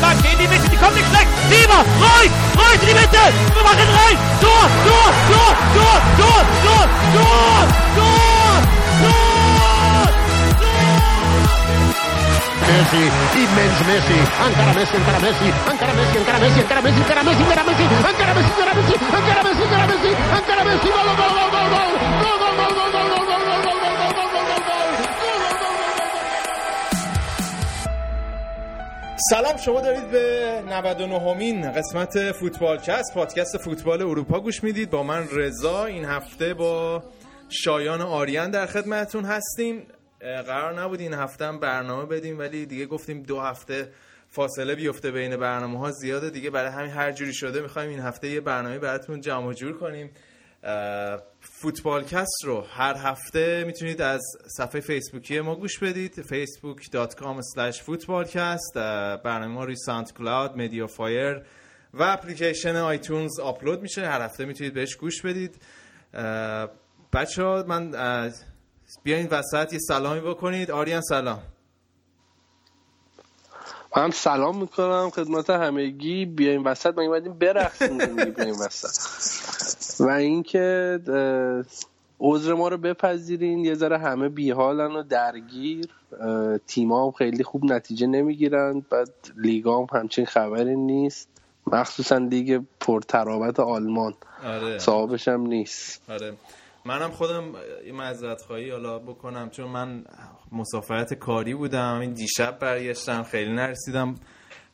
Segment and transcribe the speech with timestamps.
[0.00, 1.28] Flanke in die Mitte, die kommt nicht schlecht.
[1.50, 3.22] Lieber, Reus, Reus in die Mitte.
[3.54, 4.16] Wir machen rein.
[4.40, 7.44] Tor, Tor, Tor, Tor, Tor, Tor, Tor,
[7.96, 8.56] Tor,
[9.02, 9.24] Tor,
[12.64, 13.04] Messi,
[13.38, 17.62] immens Messi, encara Messi, encara Messi, encara Messi, encara Messi, encara Messi, encara Messi, encara
[17.64, 17.82] Messi,
[18.14, 21.90] encara Messi, encara Messi, encara Messi, encara Messi, encara Messi, gol, gol, gol, gol, gol,
[22.22, 22.83] gol, gol, gol, gol,
[29.30, 34.90] سلام شما دارید به 99 همین قسمت فوتبالکست پادکست فوتبال اروپا گوش می‌دید.
[34.90, 35.84] با من رضا.
[35.84, 37.02] این هفته با
[37.48, 39.86] شایان آریان در خدمتتون هستیم.
[40.20, 43.88] قرار نبود این هفته هم برنامه بدیم ولی دیگه گفتیم دو هفته
[44.28, 48.28] فاصله بیفته بین برنامه ها زیاده دیگه برای همین هر جوری شده می‌خوایم این هفته
[48.28, 50.10] یه برنامه براتون جمع جور کنیم.
[51.64, 54.22] فوتبالکست رو هر هفته می‌تونید از
[54.56, 58.76] صفحه فیسبوکی ما گوش بدید facebook.com slash footballcast
[59.24, 61.42] برنامه ما روی SoundCloud MediaFire
[61.94, 65.62] و اپلیکیشن iTunes آپلود میشه هر هفته می‌تونید بهش گوش بدید.
[67.12, 67.90] بچه ها من
[69.02, 70.70] بیاین وسط یه سلامی بکنید.
[70.70, 71.42] آریان سلام.
[73.96, 76.26] من سلام می‌کنم خدمت همگی.
[76.26, 79.73] بیاین وسط من اومدیم برقصیم بیاین وسط.
[80.00, 80.98] و اینکه
[82.20, 85.86] عذر ما رو بپذیرین یه ذره همه بیحالن و درگیر.
[86.66, 88.82] تیما هم خیلی خوب نتیجه نمی‌گیرن.
[88.90, 91.28] بعد لیگا هم همچین خبری نیست.
[91.66, 94.14] مخصوصا لیگ پرترابط آلمان.
[94.44, 94.78] آره.
[94.78, 96.10] صاحبش هم نیست.
[96.10, 96.32] آره.
[96.84, 97.44] منم خودم
[97.84, 99.50] این معذرت خواهی حالا بکنم.
[99.50, 100.04] چون من
[100.52, 101.98] مسافرت کاری بودم.
[102.00, 103.22] این دیشب برگشتم.
[103.22, 104.14] خیلی نرسیدم.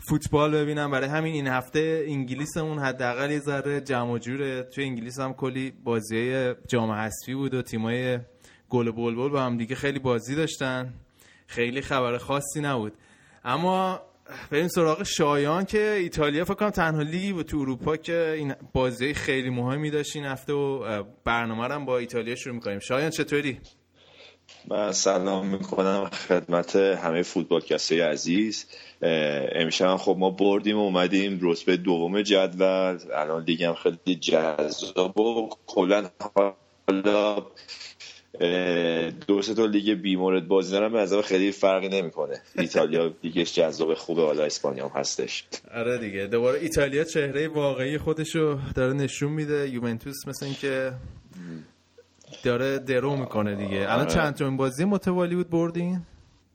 [0.08, 0.90] فوتبال ببینم.
[0.90, 4.62] برای همین این هفته انگلیسمون حداقل یه ذره جمع جوره.
[4.62, 8.18] توی انگلیس هم کلی بازی جام حذفی بود و تیمای
[8.68, 10.94] گل بلبل با هم دیگه خیلی بازی داشتن.
[11.46, 12.92] خیلی خبر خاصی نبود.
[13.44, 14.00] اما
[14.50, 19.14] بریم سراغ شایان که ایتالیا فکر کنم تنها لیگی بود تو اروپا که این بازی
[19.14, 22.78] خیلی مهمی داشت این هفته و برنامه با ایتالیا شروع می‌کنیم.
[22.78, 23.60] شایان چطوری؟
[24.68, 28.66] من سلام می‌کنم خدمت همه فوتبال کسی عزیز
[29.52, 32.98] امشب خب ما بردیم و اومدیم رتبه دوم جدول.
[33.14, 37.46] الان لیگ هم خیلی جذاب و کلا حالا
[39.26, 42.42] دو سه تا لیگ بی مورد بازی دارن به خیلی فرقی نمی‌کنه.
[42.58, 45.44] ایتالیا لیگش جذاب خوبه حالا اسپانیا هم هستش.
[45.74, 46.26] آره دیگه.
[46.26, 49.68] دوباره ایتالیا چهره واقعی خودشو داره نشون میده.
[49.68, 50.92] یوونتوس مثل اینکه
[52.42, 53.86] داره درو می‌کنه دیگه.
[53.88, 56.00] الان چند تا بازی متوالی بود بردین؟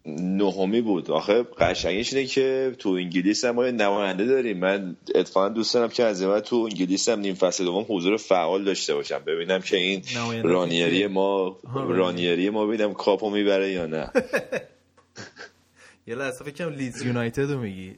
[0.07, 1.11] نهمی بود.
[1.11, 4.57] آخه قشنگش اینه که تو انگلیس هم ما نماینده داریم.
[4.57, 8.63] من اتفاقا دوست دارم که از بعد تو انگلیس هم نیم فصل دوم حضور فعال
[8.63, 9.21] داشته باشم.
[9.27, 10.01] ببینم که این
[10.43, 12.49] رانیری ما رانیری.
[12.49, 14.11] ما ببینم کاپو می‌بره یا نه.
[16.07, 17.95] یه لحظه فکرم لیدز یونایتد رو میگی.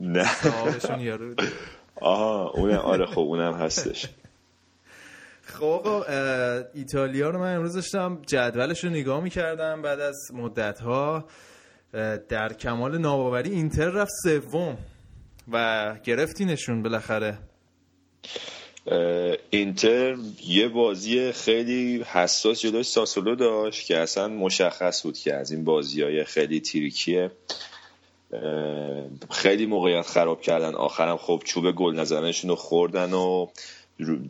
[0.00, 0.26] نه.
[1.00, 1.34] یارو
[2.00, 4.06] آها اونم آره خب اونم هستش.
[5.46, 6.04] خب
[6.74, 11.24] ایتالیا رو من امروز داشتم جدولش رو نگاه می‌کردم بعد از مدت ها
[12.28, 14.78] در کمال ناباوری اینتر رفت سوم
[15.52, 17.38] و گرفتینشون بالاخره.
[19.50, 20.16] اینتر
[20.46, 26.02] یه بازی خیلی حساس جلوی ساسولو داشت که اصلا مشخص بود که از این بازی
[26.02, 27.30] های خیلی تیریکیه.
[29.30, 30.74] خیلی موقعیت خراب کردن.
[30.74, 33.46] آخرم خب چوب گل نزنشون رو خوردن و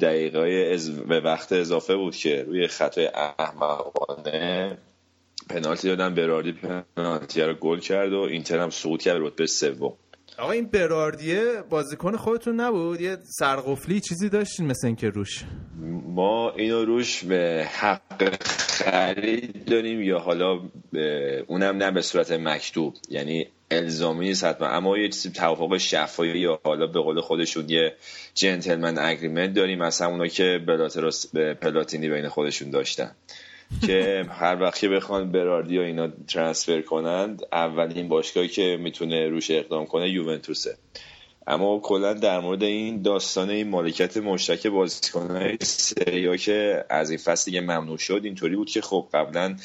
[0.01, 1.01] دقیقه از...
[1.01, 4.79] به وقت اضافه بود که روی خطای احمقانه
[5.51, 6.53] پنالتی دادن براردی
[6.97, 9.93] پنالتی رو گل کرد و اینتر هم صعود کرد رتبه سوم.
[10.39, 15.45] آقا این براردیه بازیکن خودتون نبود؟ یه سرقفلی چیزی داشتین مثل اینکه روش.
[16.07, 20.61] ما اینو روش به حق خرید داریم یا حالا
[21.47, 22.95] اونم نه به صورت مکتوب.
[23.09, 24.69] یعنی الزامی نیست حتما.
[24.69, 27.95] اما یه چیزی توافق شفایی یا حالا به قول خودشون یه
[28.35, 29.79] جنتلمن اگریمنت داریم.
[29.79, 30.61] مثلا اونا که
[31.63, 33.11] پلاتینی بین خودشون داشتن.
[33.87, 39.51] که هر وقت که بخوان براردی و اینا ترانسفر کنند اولین باشگاهی که می‌تونه روش
[39.51, 40.77] اقدام کنه یوونتوسه.
[41.47, 47.45] اما کلا در مورد این داستان این مالکیت مشترک بازیکن‌های سری که از این فصل
[47.45, 49.57] دیگه ممنوع شد اینطوری بود که خب قبلا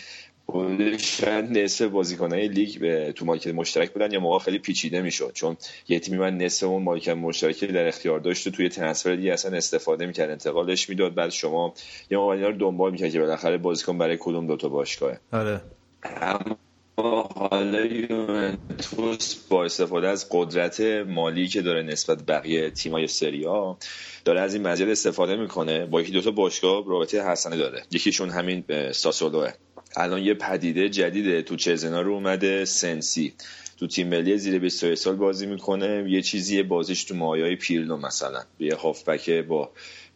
[0.99, 5.31] شاید نصف بازیکنهای لیگ به تو مالکیت مشترک بودن یا موقع خیلی پیچیده می‌شد.
[5.33, 5.57] چون
[5.87, 9.57] یه تیمی من نصف اون مالکیت مشترکی در اختیار داشت و توی ترنسفر دیگه اصلا
[9.57, 11.15] استفاده می‌کرد انتقالش می‌داد.
[11.15, 11.73] بعد شما
[12.11, 15.19] یه موقع رو دنبال می‌کرد که بالاخره بازیکن برای کدوم دو تا باشگاهه.
[15.31, 15.61] آره.
[16.03, 16.57] اما
[17.35, 23.77] حالا یوونتوس با استفاده از قدرت مالی که داره نسبت بقیه تیمای سریا
[24.25, 27.83] داره از این مزیت استفاده می‌کنه با یکی دو تا باشگاه رابطه حسنه داره.
[27.91, 29.51] یکیشون همین ساسولوه.
[29.97, 33.33] الان یه پدیده جدیده تو چزنا رو اومده سنسی.
[33.79, 36.05] تو تیم ملی زیر 21 سال بازی می‌کنه.
[36.09, 38.43] یه چیزی بازیش تو مایای پیرلو مثلا.
[38.59, 39.71] یه هافبک با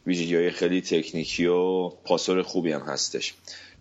[0.07, 3.33] ویژگی های خیلی تکنیکی و پاسور خوبی هم هستش.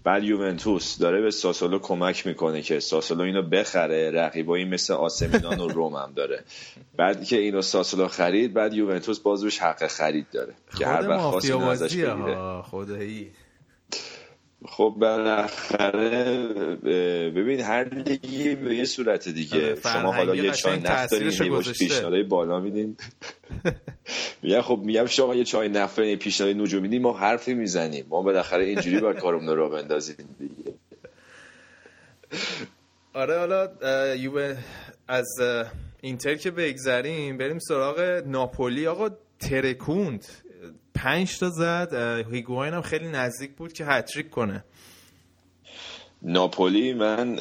[0.05, 4.11] بعد یوونتوس داره به ساسولو کمک می‌کنه که ساسولو اینو بخره.
[4.11, 6.45] رقیبایی مثل آسمینان و روم هم داره.
[6.97, 10.55] بعد که اینو ساسولو خرید بعد یوونتوس باز روش حق خرید داره.
[10.79, 12.63] که هر وقت خواست ازش بگیره.
[12.63, 13.31] خدایی.
[14.65, 16.47] خب بالاخره
[17.31, 19.75] ببین هر لیگی به یه صورت دیگه.
[19.83, 21.31] شما حالا یه چای نفت دارین
[21.73, 22.97] پیشنهادهای بالا میدین.
[24.43, 28.07] میگم خب میگم شما یه چای نفت دارین پیشنهاد نجومی میدین ما حرفی می‌زنیم.
[28.09, 30.75] ما بالاخره اینجوری باید کارمون رو بندازیم دیگه.
[33.15, 33.69] آره حالا
[34.17, 34.57] یوبه
[35.09, 35.29] از
[36.01, 38.87] اینتر که بگذریم بریم سراغ ناپولی.
[38.87, 39.11] آقا
[39.41, 40.27] ترکوند.
[40.95, 41.95] پنج تا زد.
[42.33, 44.65] هیگواین هم خیلی نزدیک بود که هتریک کنه.
[46.23, 47.39] ناپولی من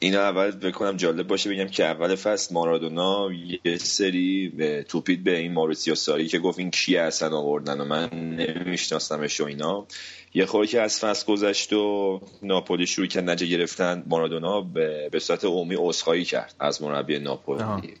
[0.00, 3.28] اینا اول بکنم جالب باشه بگم که اول فصل مارادونا
[3.64, 4.52] یه سری
[4.88, 9.44] توپید به این ماروسیو ساری که گفت این کیه اصلا آوردن و من نمیشناسمش و
[9.44, 9.86] اینا.
[10.34, 15.18] یه خوری که از فصل گذشت و ناپولی شروع کرد نجه گرفتن مارادونا به, به
[15.18, 17.94] صورت عمومی عذرخواهی کرد از مربی ناپولی.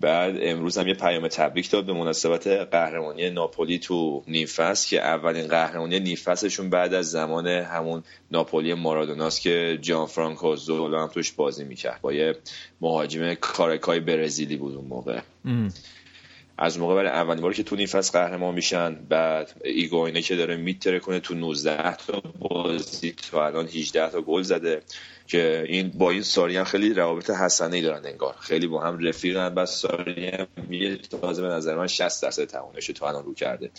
[0.00, 5.46] بعد امروز هم یه پیام تبریک داد به مناسبت قهرمانی ناپولی تو نیفس که اولین
[5.46, 11.64] قهرمانی نیفسشون بعد از زمان همون ناپولی مارادوناست که جان فرانکو زولا هم توش بازی
[11.64, 12.00] می‌کرد.
[12.00, 12.36] با یه
[12.80, 15.20] مهاجم کارکای برزیلی بود اون موقع.
[16.62, 21.20] از موقع برای اولین باری که تو نیم‌فصل قهرمان میشن بعد ایگواینه که داره می‌ترکونه
[21.20, 24.82] تو 19 تا بازی تا الان 18 تا گل زده
[25.26, 28.34] که این با این ساری هم خیلی روابط حسنه ای دارن انگار.
[28.40, 33.04] خیلی با هم رفیقن ساری هم یه تازه به نظر من 60 درصد توانش تو
[33.04, 33.70] الان رو کرده.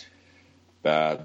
[0.82, 1.20] بعد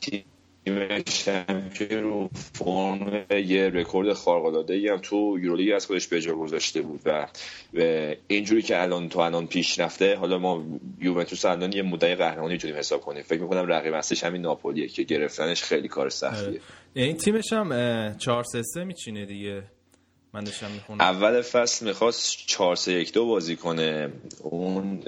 [0.00, 0.33] تیمش
[0.66, 6.82] هم که رو فرم یه رکورد خارق‌العاده‌ای هم تو یورولیگ از خودش به جا گذاشته
[6.82, 7.26] بود و
[8.26, 10.64] اینجوری که الان تو الان پیش رفته حالا ما
[11.00, 13.22] یوونتوس الان یه مدعی قهرمانی جوریم حساب کنیم.
[13.22, 16.48] فکر می‌کنم رقیب اصلش همین ناپولیه که گرفتنش خیلی کار سختیه.
[16.48, 16.60] این
[16.94, 19.62] یعنی تیمش هم 4 3 3 میچینه دیگه.
[20.32, 24.12] من داشتم می‌خونم اول فصل می‌خواست 4 3 1 2 بازی کنه.
[24.42, 25.02] اون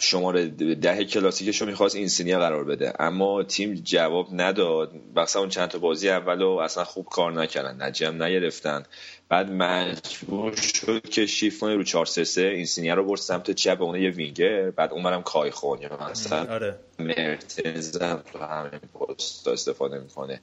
[0.00, 2.92] شماره ده کلاسیکش رو می‌خواست اینسینیا قرار بده.
[2.98, 4.92] اما تیم جواب نداد.
[5.16, 7.82] بخصا اون چند تا بازی اول اصلا خوب کار نکردن.
[7.82, 8.82] نجم نگرفتن.
[9.30, 14.02] بعد مجبور شد که شیفون رو 4 3 3 اینسینیا رو برد سمت چپ اون
[14.02, 14.70] یه وینگر.
[14.70, 16.76] بعد اونورم کایخون یا مثلا آره.
[16.98, 17.98] مرتز
[18.32, 20.40] تو همین پست استفاده می‌کنه.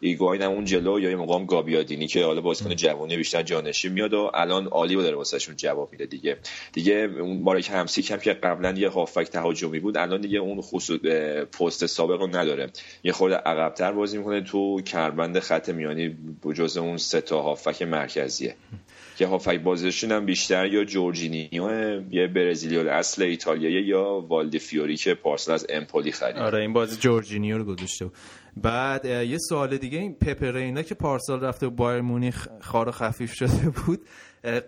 [0.00, 4.14] ایگواین هم اون جلو یا یه مقام گابیادینی که حالا بازیکن جوانی بیشتر جانشین میاد
[4.14, 6.36] و الان عالی داره واسهشون جواب میده دیگه.
[6.72, 11.00] دیگه اون مارک همسی کم که قبلا یه هافک تهاجمی بود الان دیگه اون خصوص
[11.60, 12.70] پست سابق رو نداره.
[13.02, 16.16] یه خورده عقبتر بازی می‌کنه تو کربند خط میانی.
[16.54, 17.82] جز اون سه تا هافک
[18.28, 18.54] مرکزیه
[19.16, 25.54] که هافک بازیشون هم بیشتر یا جورجینیو یه برزیلی‌الاصل ایتالیایی یا والدی فیوری که پارسال
[25.54, 26.36] از امپولی خرید.
[26.36, 28.10] آره این بازی جورجینیو رو گذاشته
[28.56, 33.70] بعد یه سوال دیگه این په‌په رینا که پارسال رفته بایرن مونیخ خار خفیف شده
[33.86, 34.00] بود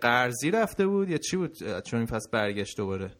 [0.01, 3.11] قرضی رفته بود یا چی بود؟ چون این فصل برگشت دوباره.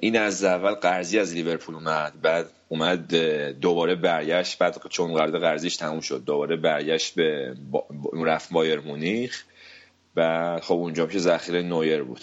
[0.00, 3.14] این از اول قرضی از لیورپول اومد بعد اومد
[3.60, 7.56] دوباره برگشت بعد چون قرارداد قرضیش تموم شد دوباره برگشت به
[8.12, 9.44] رفت بایر مونیخ.
[10.14, 12.20] بعد خب اونجا که ذخیره نویر بود.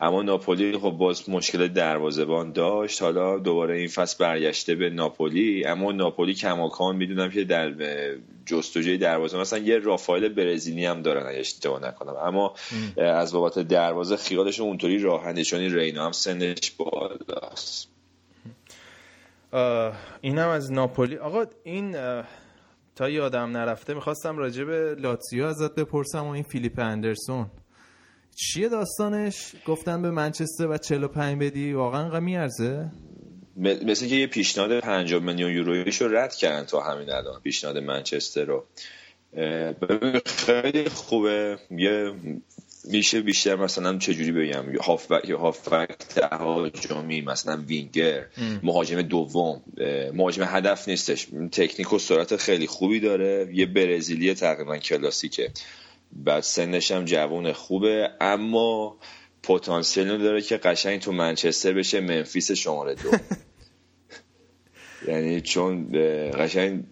[0.00, 3.02] اما ناپولی خب باز مشکل دروازبان داشت.
[3.02, 5.64] حالا دوباره این فصل برگشته به ناپولی.
[5.66, 7.74] اما ناپولی کماکان می‌دونم که در
[8.46, 12.16] جستجوی دروازه مثلا یه رافائل برزیلی هم دارن اگه اشتباه نکنم.
[12.16, 12.54] اما
[12.96, 17.88] از بابت دروازه خیالش اونطوری راهنده چون رینا هم سنش بالاست.
[20.20, 21.16] اینم از ناپولی.
[21.16, 21.96] آقا این
[22.96, 27.46] تا یادم نرفته می‌خواستم راجع به لاتسیو ازت بپرسم و این فیلیپ اندرسون.
[28.34, 32.90] چیه داستانش؟ گفتن به منچستر و 45 بدی واقعا میارزه؟
[33.56, 38.44] مثل که یه پیشنهاد 50 میلیون یورویش رو رد کردن تا همین الان پیشنهاد منچستر
[38.44, 38.64] رو.
[40.26, 41.58] خیلی خوبه.
[41.70, 42.12] یه
[42.84, 48.26] میشه بیشتر مثلا چجوری بگم؟ هافبک یا هافبک تهاجمی مثلا وینگر
[48.62, 49.62] مهاجم دوم.
[50.14, 51.26] مهاجم هدف نیستش.
[51.52, 53.48] تکنیک و سرعت خیلی خوبی داره.
[53.52, 55.50] یه برزیلی تقریبا کلاسیکه.
[56.14, 58.96] بعد سنش هم جوون خوبه اما
[59.42, 63.10] پتانسیل داره که قشنگ تو منچستر بشه منفیس شماره دو.
[65.08, 65.88] یعنی چون
[66.32, 66.84] قشنگ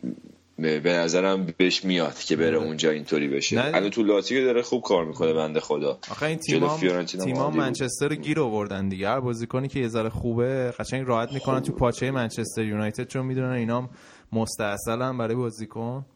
[0.58, 3.60] به نظرم بهش میاد که بره اونجا اینطوری بشه.
[3.64, 5.98] الان تو لاتیو داره خوب کار می‌کنه بنده خدا.
[6.10, 9.08] آخه این تیما تیما منچستر رو گیر آوردن دیگه.
[9.08, 13.52] هر بازیکنی که یه ذره خوبه قشنگ راحت می‌کنن تو پاچه منچستر یونایتد چون می‌دونن
[13.52, 13.90] اینام
[14.32, 16.06] مستاصلن برای بازیکن.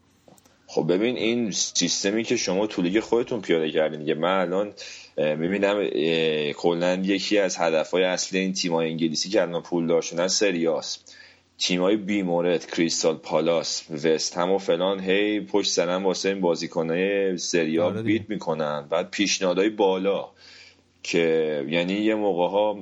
[0.69, 4.13] خب ببین این سیستمی که شما تو لیگ خودتون پیاده کردین دیگه.
[4.13, 4.73] من الان
[5.17, 5.87] می‌بینم
[6.53, 10.99] کلا یکی از هدفهای اصلی این تیمای انگلیسی که الان پول شدن سریاس
[11.57, 17.37] تیمای بی مورد کریستال پالاس وست هم و فلان هی پشت سرم واسه این بازیکنای
[17.37, 18.87] سریا آره بیت می‌کنن.
[18.89, 20.29] بعد پیشنهادهای بالا
[21.03, 22.77] که یعنی یه موقع ها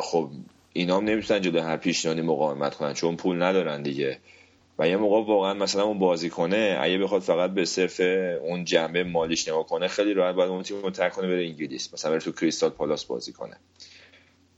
[0.00, 0.28] خب
[0.72, 4.18] اینا هم نمی‌تونن جلو هر پیشنهادی مقاومت کنن چون پول ندارن دیگه.
[4.82, 8.00] و یه موقع واقعا مثلا اون بازی کنه اگه بخواد فقط به صرف
[8.40, 11.94] اون جنبه مالیش نگاه کنه خیلی راحت باید اون تیم رو ترک کنه بره انگلیس
[11.94, 13.56] مثلا بره تو کریستال پالاس بازی کنه.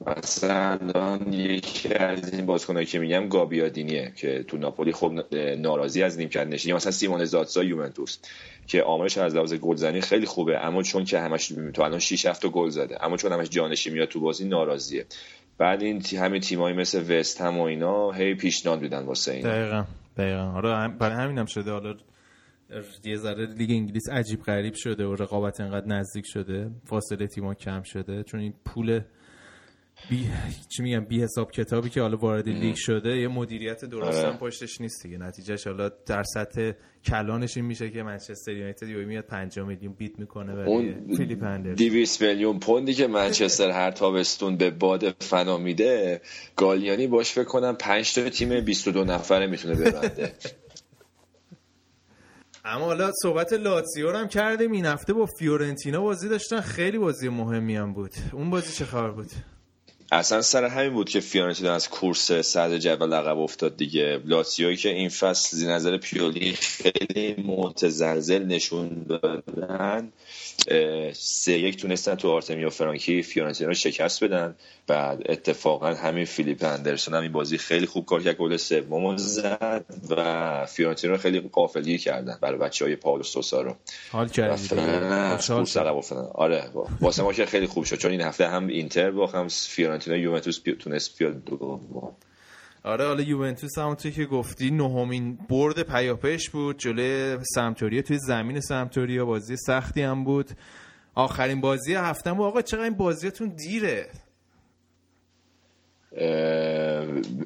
[0.06, 5.12] مثلا یکی از این بازیکنایی که میگم گابیادینیه که تو ناپولی خب
[5.58, 8.18] ناراضی از نیمکت نشینی مثلا سیمون زاتسا یوونتوس
[8.66, 12.46] که آمارش از لحاظ گلزنی خیلی خوبه اما چون که همش تو الان 6 7
[12.46, 15.06] گل زده اما چون همش جانشین میاد تو بازی ناراضیه.
[15.58, 19.42] بعد این همین تیمایی مثل وست هم و اینا هی پیشنهاد میدن واسه این.
[19.42, 19.84] دقیقاً.
[20.16, 20.52] دقیقاً.
[20.52, 21.70] آره برای همینم شده.
[21.70, 21.94] حالا
[23.04, 26.70] یه ذره لیگ انگلیس عجیب غریب شده و رقابت انقدر نزدیک شده.
[26.84, 28.22] فاصله تیم‌ها کم شده.
[28.22, 29.00] چون این پول
[30.10, 30.30] بی
[30.68, 34.80] چی میگم بی حساب کتابی که حالا وارد لیگ شده یه مدیریت درست هم پشتش
[34.80, 35.18] نیست دیگه.
[35.18, 36.72] نتیجهش حالا در سطح
[37.04, 41.88] کلانش این میشه که منچستر یونایتد یوی میاد 5 میلیون bid می‌کنه برای فیلیپ اندرسون
[41.88, 46.20] 200 میلیون پوندی که منچستر هر تابستون به باد فنا میده
[46.56, 50.32] گالیانی باهاش فکر کنم 5 تا تیم 22 نفره می‌تونه ببنده.
[52.66, 54.72] اما حالا صحبت لاتزیو هم کردیم.
[54.72, 56.60] این هفته با فیورنتینا بازی داشتن.
[56.60, 58.10] خیلی بازی مهمی هم بود.
[58.32, 59.30] اون بازی چه خبر بود؟
[60.14, 64.20] اصلا سر همین بود که فیورنتینا از کورس صدر جدول عقب افتاد دیگه.
[64.24, 70.12] لاتسیوی که این فصل زیر نظر پیولی خیلی متزلزل نشون دادن
[71.12, 74.54] سه یک تونستن تو آرتمیو فرانکی فیورنتینا رو شکست بدن.
[74.86, 79.84] بعد اتفاقا همین فیلیپ اندرسون هم این بازی خیلی خوب کار کرد گل سوم زد
[80.10, 83.76] و فیورنتینا رو خیلی غافلگیر کردن برای بچه های پاولو سوسا رو.
[84.10, 84.28] حال
[86.34, 86.64] آره
[87.00, 90.58] واسه ما که خیلی خوب شد چون این هفته هم اینتر با هم فیورنتینا یوونتوس
[90.78, 91.80] تونست بیاد دو
[92.82, 99.24] آره حالا یوونتوس همونطوری که گفتی نهمین برد پیاپیش بود جلوی سمپدوریا توی زمین سمپدوریا
[99.24, 100.50] بازی سختی هم بود.
[101.14, 101.94] آخرین بازی
[102.36, 102.46] بود.
[102.46, 104.08] آقا چقدر این بازیتون دیره؟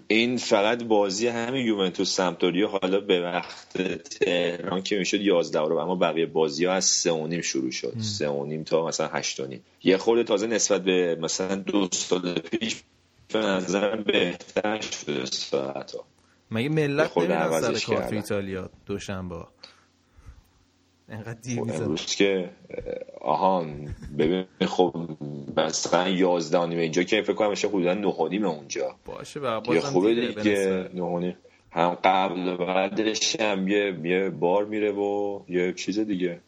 [0.09, 5.97] این فقط بازی همین یوونتوس سمتوریا حالا به وقت تهران که می‌شد 11 رو اما
[5.97, 7.95] بقیه بازی ها از 3 و نیم شروع شد.
[8.01, 9.65] 3 و نیم تا مثلا 8 و نیم.
[9.83, 12.77] یه خورده تازه نسبت به مثلا دو سال پیش
[13.33, 16.05] به نظرم بهتر شده ساعت ها
[16.51, 19.45] مگه ملت نمیدن سر کار ایتالیا دوشنبه؟
[21.09, 22.51] انقدر دیر امروز که
[23.21, 24.95] آهان ببین خب
[25.57, 28.97] مثلا 11 نیمه اینجا که فکر کنم میشه حدودا 9 نیمه اونجا.
[29.05, 31.37] باشه و یه خوبه دیگه 9
[31.71, 36.41] هم قبل و بعدش هم یه یه بار میره و یه چیز دیگه.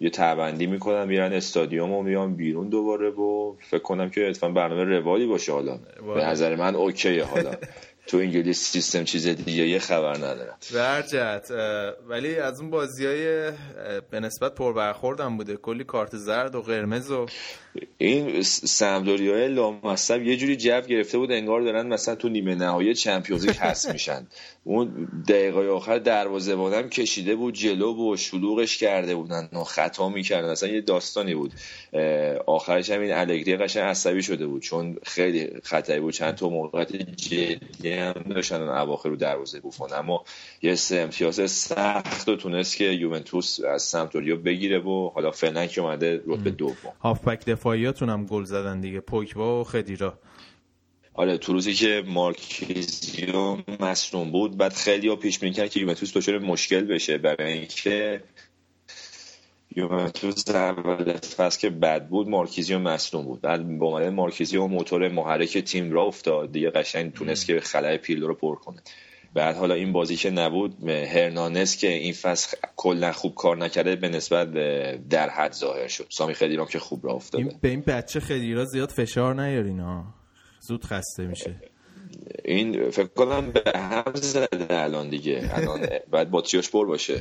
[0.00, 4.84] یه تبندی می‌کنن میرن استادیوم و میان بیرون دوباره و فکر کنم که اتفاقا برنامه
[4.84, 5.78] روالی باشه حالا.
[6.14, 7.50] به نظر من اوکیه حالا.
[8.06, 10.56] تو انگلیس سیستم چیز دیگه یه خبر ندارم.
[10.74, 11.50] برجت
[12.08, 13.52] ولی از اون بازی های
[14.10, 15.56] به نسبت پربرخوردم بوده.
[15.56, 17.26] کلی کارت زرد و قرمز و
[17.98, 22.94] این سمدوری های لامصب یه جوری جو گرفته بود انگار دارن مثلا تو نیمه نهایی
[22.94, 24.26] چمپیونز لیگ هست میشن.
[24.64, 30.48] اون دقیقه آخر دروازه بانم کشیده بود جلو و شلوغش کرده بودن و خطا می‌کردن.
[30.48, 31.52] اصلا یه داستانی بود.
[32.46, 36.14] آخرش هم این الگری قشنگ عصبی شده بود چون خیلی خطری بود.
[36.14, 39.92] چند تا موقعیت جدی هم داشتن اواخر رو دروازه بوفون.
[39.92, 40.24] اما
[40.62, 45.80] یه سه امتیاز سخت و تونست که یوونتوس از سمتوریا بگیره و حالا فعلا که
[45.80, 46.92] اومده رتبه دوم.
[47.00, 50.18] هافبک دفاعیاتون هم گل زدن دیگه پوکبا و خدیرا.
[51.14, 56.38] آره تو روزی که مارکیزیو مصنوم بود بعد خیلی ها پیش می‌کرد که یوونتوس دچار
[56.38, 57.18] مشکل بشه.
[57.18, 58.22] برای اینکه
[59.76, 63.40] یوونتوس اول فصل که بد بود مارکیزیو مصنوم بود.
[63.40, 66.52] بعد با اومدن مارکیزیو موتور محرک تیم را افتاد.
[66.52, 68.82] دیگه قشنگ تونست که خلای پیلو رو پر کنه.
[69.36, 74.08] بعد حالا این بازی که نبود هرنانس که این فصل کلا خوب کار نکرده به
[74.08, 74.52] نسبت
[75.08, 76.06] در حد ظاهر شد.
[76.10, 77.58] سامی خدیرام که خوب را افتاده.
[77.60, 80.04] به این بچه خدیرا زیاد فشار نیارین ها
[80.60, 81.56] زود خسته میشه.
[82.44, 85.50] این فکر کنم به هم زده الان دیگه.
[85.52, 87.20] الان بعد باتریاش پر باشه.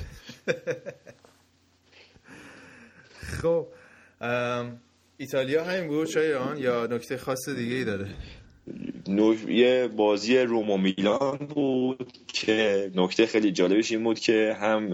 [3.42, 3.68] خب
[5.18, 8.08] ایتالیا همین بود شایان؟ یا نکته خاص دیگه ای داره؟
[9.48, 14.92] یه بازی روم و میلان بود که نکته خیلی جالبش این بود که هم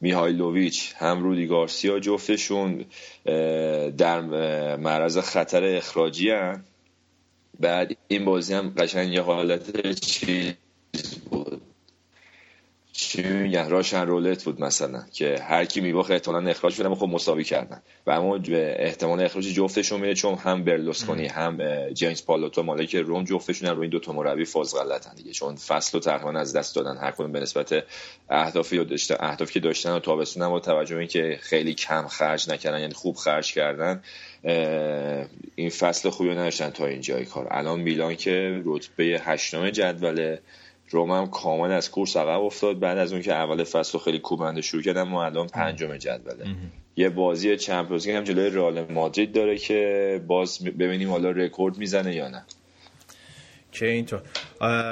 [0.00, 2.84] میهایلوویچ هم رودی گارسیا جفتشون
[3.96, 4.20] در
[4.76, 6.64] معرض خطر اخراجی هن.
[7.60, 10.54] بعد این بازی هم قشنگ یه حالت چیز
[13.08, 17.44] چی میگن راشن رولت بود مثلا که هر کی میباخت احتمالاً اخراج شدن خب مساوی
[17.44, 17.82] کردن.
[18.06, 21.58] و اما احتمال اخراج جفتشون میره چون هم برلوسکونی هم
[21.92, 25.32] جیمز پالوتو مالک روم جفتشون رو این دو تا مربی فاز غلطن دیگه.
[25.32, 27.84] چون فصل رو تقریبا از دست دادن هر کدوم به نسبت
[28.30, 32.50] اهدافی داشتن اهدافی که داشتن و تابستون هم با توجه به اینکه خیلی کم خرج
[32.50, 34.02] نکردن یعنی خوب خرج کردن
[35.54, 37.46] این فصل خوبی نداشتن تا اینجای کار.
[37.50, 40.40] الان میلان که رتبه هشتم جدوله
[40.90, 42.78] روم هم کامل از کورس عقب افتاد.
[42.78, 46.46] بعد از اون که اول فصل خیلی کوبنده شروع کردن ما الان پنجم جدوله.
[46.96, 52.28] یه بازی چمپیونز هم جلوی رئال مادرید داره که باز ببینیم حالا رکورد می‌زنه یا
[52.28, 52.44] نه.
[53.72, 54.22] که اینطور.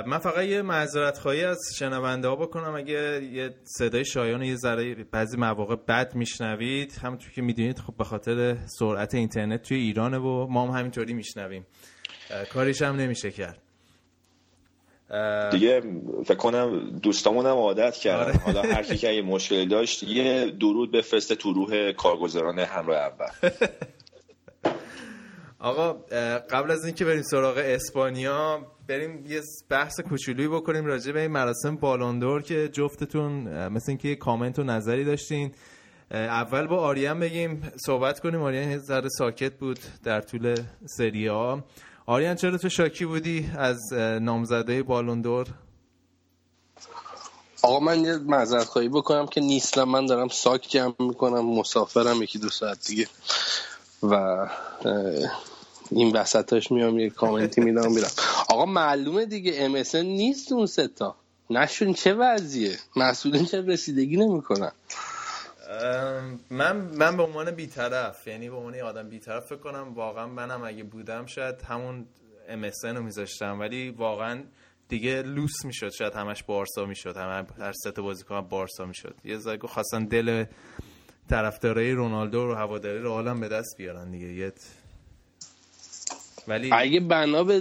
[0.07, 2.75] من فقط یه معذرت خواهی از شنونده ها بکنم.
[2.75, 8.05] اگه یه صدای شایان یه ذره بعضی مواقع بد میشنوید همونطور که می‌دونید خب به
[8.05, 11.67] خاطر سرعت اینترنت توی ایرانه و ما هم همینطوری میشنویم.
[12.53, 13.63] کاریش هم نمیشه کرد.
[15.51, 15.83] دیگه
[16.25, 18.31] فکر کنم دوستامون هم عادت کردن.
[18.31, 18.39] آره.
[18.39, 23.51] حالا هر کی که یه مشکلی داشت یه درود بفرسته تو روح کارگزاران همراه اول.
[25.59, 25.93] آقا
[26.51, 31.77] قبل از اینکه بریم سراغ اسپانیا بریم یه بحث کوچولویی بکنیم راجع به این مراسم
[31.77, 33.33] بالاندور که جفتتون
[33.69, 35.53] مثل اینکه یه کامنت و نظری داشتین.
[36.11, 38.43] اول با آریان بگیم صحبت کنیم.
[38.43, 41.65] آریان یه ذره ساکت بود در طول سری ها.
[42.09, 45.47] آریان چرا تو شاکی بودی از نامزده بالوندور
[47.63, 49.85] آقا من یه معذرت خواهی بکنم که نیستم.
[49.85, 53.07] من دارم ساک جمع می‌کنم مسافرم یکی دو ساعت دیگه.
[54.03, 54.47] و
[55.91, 58.11] این وسطاش میام یه کامنتی میدم میرم.
[58.49, 61.17] آقا معلومه دیگه ام نیست اون ستا
[61.51, 64.73] نشون چه وضعیه؟ مسئولین چه رسیدگی نمی‌کنن؟
[66.51, 70.85] من من به عنوان بیطرف یعنی به عنوان آدم بیطرف فکر کنم واقعا منم اگه
[70.85, 72.07] بودم شاید همون
[72.49, 73.61] MSN رو میذاشتم.
[73.61, 74.43] ولی واقعا
[74.89, 79.15] دیگه لوس می‌شد شاید همش بارسا می‌شد همه هر ست بازیکن بارسا می‌شد.
[79.25, 80.45] یه زایگو خواستن دل
[81.31, 84.27] طرفدارای رونالدو رو هواداری رو حالا به دست بیارن دیگه.
[84.27, 84.53] یه
[86.49, 87.61] ولی اگه بنا به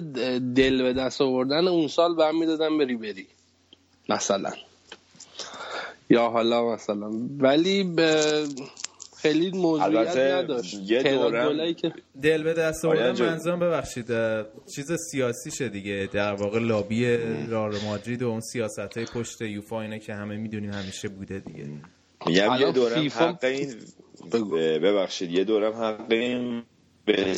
[0.55, 3.27] دل به دست آوردن اون سال به هم می‌دادن بری بری
[4.09, 4.51] مثلا.
[6.09, 7.11] یا حالا مثلا.
[7.39, 8.43] ولی به
[9.17, 10.79] خیلی موضوعیت نداشت.
[10.85, 14.07] یه دورم که دل به دست آوردن منظورم ببخشید
[14.75, 16.09] چیز سیاسی شه دیگه.
[16.13, 17.17] در واقع لابی
[17.49, 21.67] رال مادرید و اون سیاست های پشت یوفا اینه که همه می‌دونیم همیشه بوده دیگه.
[22.27, 23.75] میگم یه دورم حق این
[24.79, 26.63] ببخشید یه دورم حق این
[27.05, 27.31] به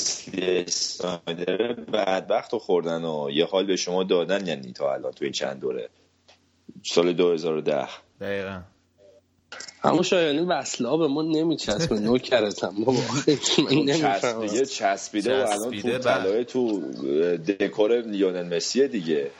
[0.67, 5.59] اسنایدر بدبخت خوردن و یه حال به شما دادن یعنی تا الان تو این چند
[5.59, 5.89] دوره؟
[6.83, 7.87] سال 2010
[8.21, 8.61] دقیقا.
[9.83, 12.99] همون شایانی وصله به ما نمیچسبه نوکرتم بابا.
[14.03, 16.79] من دیگه چسبیده و الان تو طلای تو
[17.37, 19.31] دکور لیونل مسیه دیگه.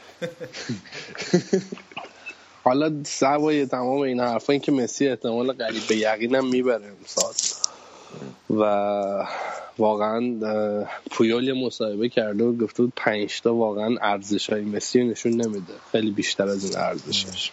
[2.64, 7.34] حالا سوای تمام این حرفا این که مسی احتمال قریب به یقینم می‌بره امسال.
[8.50, 8.64] و
[9.78, 10.36] واقعا
[11.12, 15.74] پویول یه مصاحبه کرده و گفته بود پنج تا واقعا ارزش های مسی نشون نمیده.
[15.92, 17.52] خیلی بیشتر از این ارزشش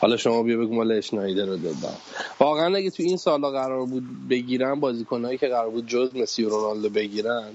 [0.00, 1.96] حالا شما بیا بگو مال اشنایدر رو دادم.
[2.40, 6.48] واقعا اگه تو این سالا قرار بود بگیرن بازیکنایی که قرار بود جز مسی و
[6.48, 7.48] رونالدو بگیرن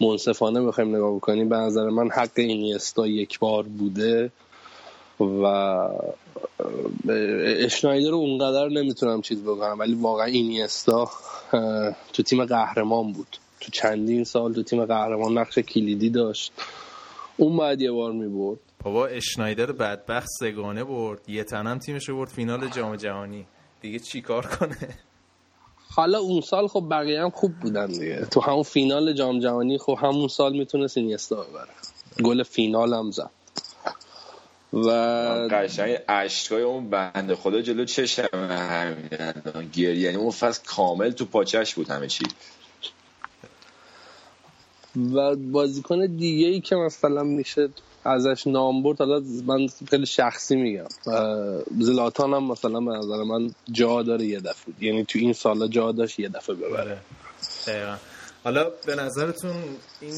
[0.00, 1.48] منصفانه بخوایم نگاه بکنیم.
[1.48, 4.30] به نظر من حق اینیستا یک بار بوده
[5.20, 5.44] و
[7.58, 11.10] اشنایدر رو اونقدر نمی‌تونم چیز بکنم ولی واقعا اینیستا
[12.12, 13.36] تو تیم قهرمان بود.
[13.60, 16.52] تو چندین سال تو تیم قهرمان نقش کلیدی داشت.
[17.36, 18.58] اون بعد یه بار می‌برد.
[18.86, 21.28] بابا اشنایدر بدبخت سگانه برد.
[21.28, 23.46] یه تنم تیمش برد فینال جام جهانی.
[23.80, 24.76] دیگه چی کار کنه؟
[25.90, 28.24] حالا اون سال خب بقیه هم خوب بودن دیگه.
[28.30, 31.68] تو همون فینال جام جهانی خب همون سال می‌تونست اینیستا ببره.
[32.24, 33.30] گل فینال هم زد.
[34.72, 34.90] و
[35.50, 39.08] قشنگ اشکای اون بنده خدا جلو چشم همین
[39.72, 42.24] گریه یعنی اون فصل کامل تو پاچش بود همه چی.
[45.14, 47.68] و بازیکن دیگه ای که مثلا میشه
[48.06, 50.86] ازش نام برد حالا من خیلی شخصی میگم.
[51.78, 54.74] زلاتان هم مثلا به نظر من جا داره یه دفعه.
[54.80, 56.98] یعنی تو این سالا جا داشت یه دفعه ببره.
[58.44, 59.56] حالا به نظرتون
[60.00, 60.12] این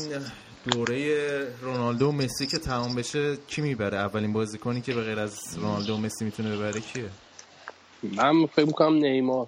[0.71, 5.39] دوره رونالدو و مسی که تمام بشه کی می‌بره؟ اولین بازیکنی که به غیر از
[5.57, 7.11] رونالدو و مسی می‌تونه ببره کیه؟
[8.03, 9.47] من فکر می‌کنم نیمار.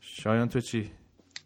[0.00, 0.90] شایان تو چی؟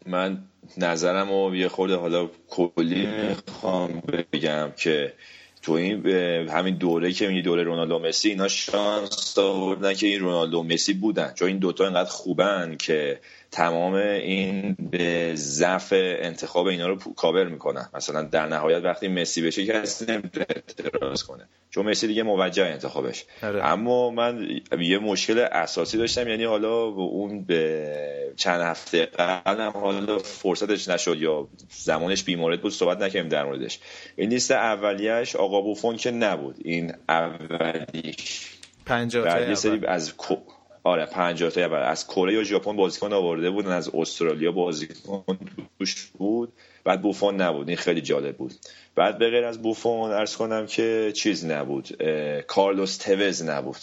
[0.05, 0.37] من
[0.77, 4.01] نظرم رو یه خورده حالا کلی می‌خوام
[4.33, 5.13] بگم که
[5.61, 6.07] تو این
[6.49, 11.33] همین دوره که میگی دوره رونالدو مسی اینا شانس آوردن که این رونالدو مسی بودن.
[11.33, 13.19] چون این دوتا اینقدر خوبن که
[13.51, 17.89] تمام این به ضعف انتخاب اینا رو کاور می‌کنن.
[17.93, 21.47] مثلا در نهایت وقتی مسی بشه کسی نمی‌تونه اعتراض کنه.
[21.71, 23.25] چون مسی دیگه موجه انتخابش.
[23.41, 23.65] هره.
[23.65, 30.87] اما من یه مشکل اساسی داشتم یعنی حالا اون به چند هفته قبل حالا فرصتش
[30.87, 33.79] نشد یا زمانش بیمارد بود صحبت نکردیم در موردش.
[34.15, 36.55] این لیست اولیش آقا بوفون که نبود.
[36.65, 38.51] این اولیش
[38.85, 40.13] 50 یه سری از
[40.83, 45.23] آره 50 تا اول از کره یا ژاپن بازیکن آورده بودن از استرالیا بازیکن
[45.79, 46.53] توش بود.
[46.83, 47.67] بعد بوفون نبود.
[47.67, 48.53] این خیلی جالب بود.
[48.95, 52.03] بعد به غیر از بوفون ارز کنم که چیز نبود.
[52.47, 53.77] کارلوس توز نبود.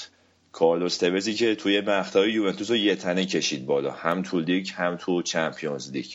[0.53, 3.91] کارلوس توزی که توی مقطع یوونتوس رو یه تنه کشید بالا.
[3.91, 6.07] هم تو لیگ هم تو چمپیونز لیگ.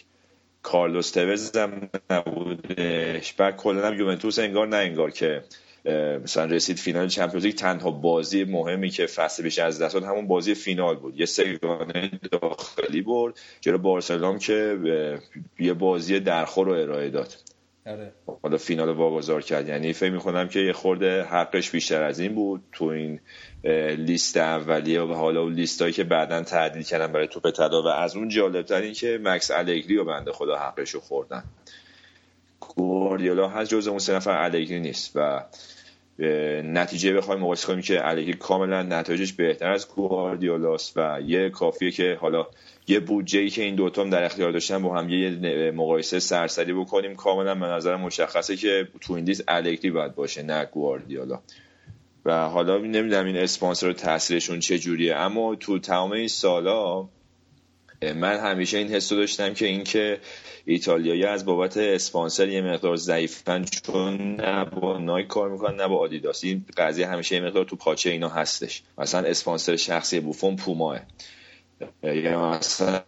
[0.63, 3.33] کارلوس توز هم نبودش.
[3.33, 5.43] بعد کلا هم یوونتوس انگار نه انگار که
[6.23, 10.27] مثلا رسید فینال چمپیونز لیگ تنها بازی مهمی که فصل پیش از دست داد همون
[10.27, 11.19] بازی فینال بود.
[11.19, 14.77] یه سگانه داخلی برد جلو بارسلون که
[15.59, 17.35] یه بازی درخور رو ارائه داد.
[17.85, 18.11] آره.
[18.43, 19.69] حالا فینال واگذار کرد.
[19.69, 22.61] یعنی فکر می‌کنم که یه خورده حقش بیشتر از این بود.
[22.71, 23.19] تو این
[23.97, 28.29] لیست اولیه و حالا لیست که بعدا تعدیل کردن برای توپ طلا و از اون
[28.29, 31.43] جالب این که مکس الگری و بنده خدا حقش رو خوردن.
[32.75, 35.43] گواردیولا هست جز اون سه نفر الگری نیست و
[36.63, 42.17] نتیجه بخوایم مقایسه کنیم که الگری کاملا نتایجش بهتر از گواردیولاست و یه کافیه که
[42.21, 42.47] حالا
[42.87, 46.73] یه بودجه ای که این دوتا هم در اختیار داشتن با هم یه مقایسه سرسری
[46.73, 47.15] بکنیم.
[47.15, 51.39] کاملا به نظر مشخصه که تو این لیست الگری باید باشه نه گواردیولا.
[52.25, 57.09] و حالا نمی‌دونم این اسپانسر تاثیرشون چه جوریه اما تو تمام این سالا
[58.13, 60.19] من همیشه این حس داشتم که اینکه
[60.65, 65.97] ایتالیایی از بابت اسپانسر یه مقدار ضعیفن چون نه با نایک کار می‌کنن نه با
[65.97, 66.43] آدیداس.
[66.43, 68.83] این قضیه همیشه یه مقدار تو پاچه اینا هستش.
[68.97, 70.99] مثلا اسپانسر شخصی بوفون پوماه.
[72.03, 73.01] یا مثلا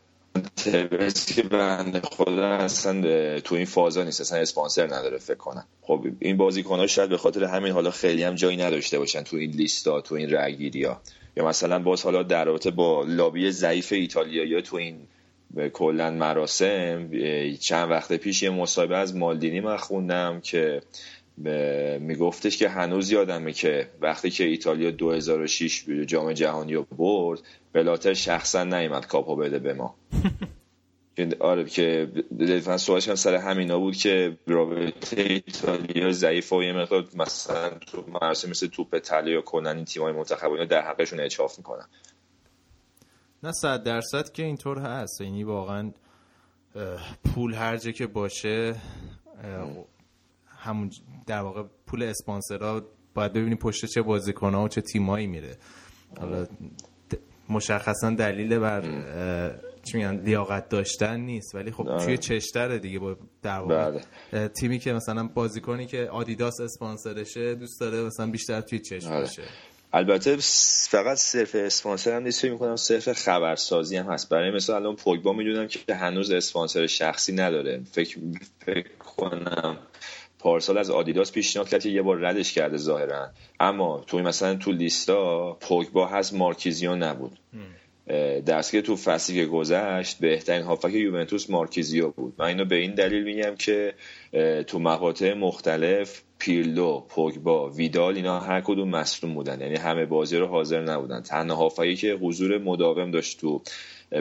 [0.65, 4.21] تبرز که بنده خدا اصلا تو این فازا نیست.
[4.21, 5.67] اصلا اسپانسر نداره فکر کنم.
[5.81, 9.37] خب این بازیکن ها شاید به خاطر همین حالا خیلی هم جایی نداشته باشن تو
[9.37, 10.85] این لیستا تو این رأیگیری
[11.37, 15.07] یا مثلا باز حالا در رابطه با لابی ضعیف ایتالیایی تو این
[15.73, 17.09] کلا مراسم
[17.59, 20.81] چند وقت پیش یه مصاحبه از مالدینی من خوندم که
[21.99, 27.39] میگفتش که هنوز یادمه که وقتی که ایتالیا 2006 جام جهانی رو برد
[27.73, 29.95] بلاتر شخصا نیومد کاپو بده به ما.
[31.39, 32.11] آره که
[32.67, 38.05] من سوالش هم سر همینا بود که رابطه ایتالیا ضعیف و یه مقدار مثلا تو
[38.07, 41.85] مراسم مثل توپ طلا یا کنن این تیمای منتخب در حقشون اچاف می‌کنن.
[43.43, 45.21] نه صد درصد که اینطور هست.
[45.21, 45.91] یعنی واقعا
[47.33, 48.75] پول هر جا که باشه
[50.47, 50.89] همون
[51.27, 52.81] در واقع پول اسپانسرها
[53.13, 55.57] باید ببینی پشت چه بازیکن‌ها و چه تیمایی میره.
[56.19, 56.47] حالا
[57.49, 58.81] مشخصا دلیل بر
[59.85, 61.55] چی میگن لیاقت داشتن نیست.
[61.55, 63.91] ولی خب توی چشتره دیگه با در واقع
[64.31, 64.47] بله.
[64.47, 69.19] تیمی که مثلا بازیکنی که آدیداس اسپانسرشه دوست داره مثلا بیشتر توی چشم آره.
[69.19, 69.43] باشه.
[69.93, 70.37] البته
[70.89, 72.41] فقط صرف اسپانسر هم نیست.
[72.41, 74.29] فکر می‌کنم صرف خبرسازی هم هست.
[74.29, 77.81] برای مثلا الان پوگبا می‌دونم که هنوز اسپانسر شخصی نداره.
[77.91, 78.17] فکر
[78.65, 79.77] فکر کنم
[80.39, 83.29] پارسال از آدیداس پیشنهاد کرد یه بار ردش کرده ظاهرا.
[83.59, 87.37] اما توی مثلا تو لیستا پوگبا هست مارکیزیو نبود.
[88.47, 92.33] دست که تو فصلی که گذشت بهترین هافک یوونتوس مارکیزیو بود.
[92.37, 93.93] من اینو به این دلیل میگم که
[94.67, 99.61] تو مقاطع مختلف پیرلو پوگبا ویدال اینا هر کدوم مصدوم بودن.
[99.61, 101.21] یعنی همه بازی رو حاضر نبودن.
[101.21, 103.61] تنها هافکی که حضور مداوم داشت تو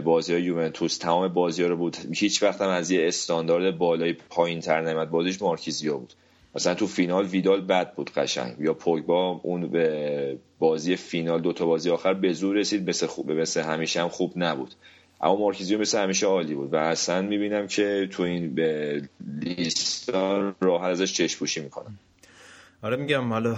[0.05, 1.97] بازی های یوونتوس تمام بازی ها رو بود.
[2.14, 6.14] هیچ وقت هم از یه استاندارد بالای پایین تر نمید بازیش مارکیزیو بود.
[6.55, 8.57] مثلا تو فینال ویدال بد بود قشنگ.
[8.61, 13.33] یا پوگبا اون به بازی فینال دو تا بازی آخر به زور رسید مثل خوب
[13.33, 14.75] مثل همیشه هم خوب نبود.
[15.21, 19.03] اما مارکیزیو مثل همیشه عالی بود و اصلا می‌بینم که تو این به
[19.40, 20.11] لیست
[20.61, 21.99] راحت ازش چشم پوشی می‌کنم
[22.83, 23.55] آره میگم حالا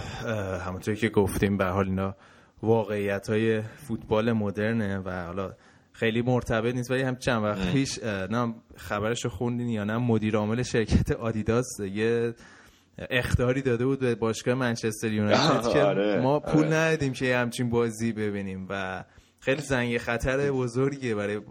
[0.65, 2.15] همونطور که گفتیم به حال اینا
[2.63, 5.53] واقعیت های فوتبال مدرنه و حالا
[5.91, 10.35] خیلی مرتبط نیست ولی هم چند وقت پیش نه خبرش رو خوندین یا نه مدیر
[10.35, 12.33] عامل شرکت آدیداس یه
[12.97, 16.75] اختاری داده بود به باشگاه منچستر یونایتد که آره، ما پول آره.
[16.75, 19.03] ندادیم که همچین بازی ببینیم و
[19.39, 21.41] خیلی زنگ خطر بزرگیه برای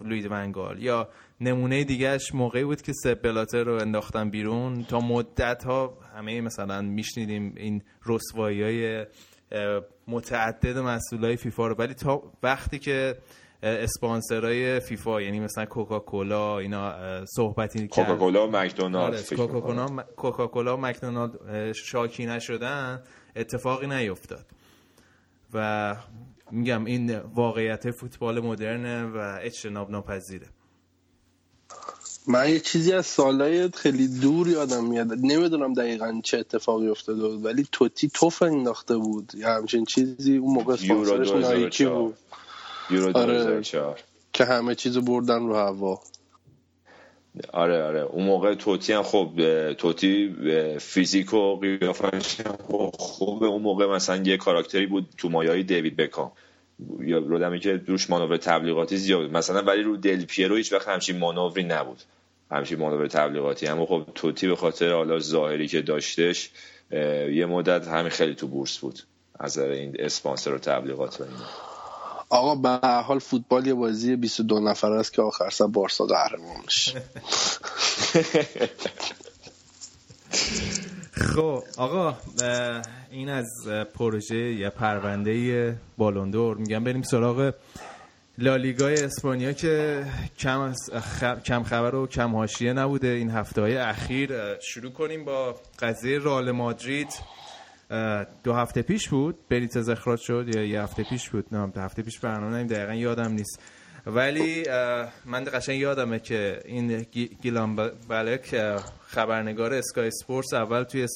[0.00, 1.08] لوید ونگال یا
[1.40, 4.84] نمونه دیگهش موقعی بود که سب بلاتر رو انداختن بیرون.
[4.84, 9.06] تا مدت ها همه مثلا میشنیدیم این رسوایی های
[10.08, 11.74] متعدد مسئولای فیفا رو.
[11.74, 13.16] ولی تا وقتی که
[13.62, 19.34] اسپانسرای فیفا یعنی مثلا کوکاکولا اینا صحبتی کوکاکولا و مکدونالد
[20.16, 23.02] کوکاکولا و مکدونالد شاکی نشدن
[23.36, 24.46] اتفاقی نیفتاد.
[25.54, 25.96] و
[26.50, 30.46] میگم این واقعیت فوتبال مدرنه و اجتناب ناپذیره.
[32.28, 35.12] من یه چیزی از سالهای خیلی دور یادم میاد.
[35.12, 39.32] نمی‌دونم دقیقا چه اتفاقی افتاده بود ولی توتی توف انداخته بود.
[39.34, 42.16] یا همچین چیزی اون موقع اسپانسرش نایکی بود.
[42.90, 43.62] یورو آره.
[44.32, 46.00] که همه چیزو بردن رو هوا.
[47.52, 48.00] آره آره.
[48.00, 49.30] اون موقع توتی هم خب
[49.72, 50.36] توتی
[50.80, 52.40] فیزیک و قیافش
[52.98, 53.44] خوب.
[53.44, 56.32] اون موقع مثلا یه کاراکتری بود تو مایای دیوید بکام.
[57.00, 61.18] یا رودمی که روش مانور تبلیغاتی زیاد مثلا ولی رو دل پیرو هیچ وقت همچین
[61.18, 62.02] مانوری نبود.
[62.50, 63.66] همچین مانور تبلیغاتی.
[63.66, 66.50] اما خب توتی به خاطر حالا ظاهری که داشتش
[67.32, 69.00] یه مدت همین خیلی تو بورس بود.
[69.40, 71.75] از این اسپانسر و تبلیغات و اینا.
[72.28, 77.02] آقا به حال فوتبال یه بازی 22 نفر است که آخر سر بارسا قهرمان میشه.
[81.12, 82.14] خب آقا
[83.10, 83.46] این از
[83.94, 86.84] پروژه یا پرونده بالوندور میگم.
[86.84, 87.54] بریم سراغ
[88.38, 90.04] لالیگای اسپانیا که
[90.38, 90.74] کم,
[91.44, 93.08] کم خبر و کم حاشیه نبوده.
[93.08, 97.08] این هفته های اخیر شروع کنیم با قضیه رال مادرید.
[98.44, 102.02] دو هفته پیش بود؟ بریتز اخراج شد یا یه هفته پیش بود؟ نه دو هفته
[102.02, 103.60] پیش برنامه نیم دقیقا یادم نیست.
[104.06, 104.64] ولی
[105.24, 107.06] من قشنگ یادمه که این
[107.42, 107.76] گیلان
[108.08, 108.56] بلک
[109.06, 111.06] خبرنگار اسکای سپورتس اول توی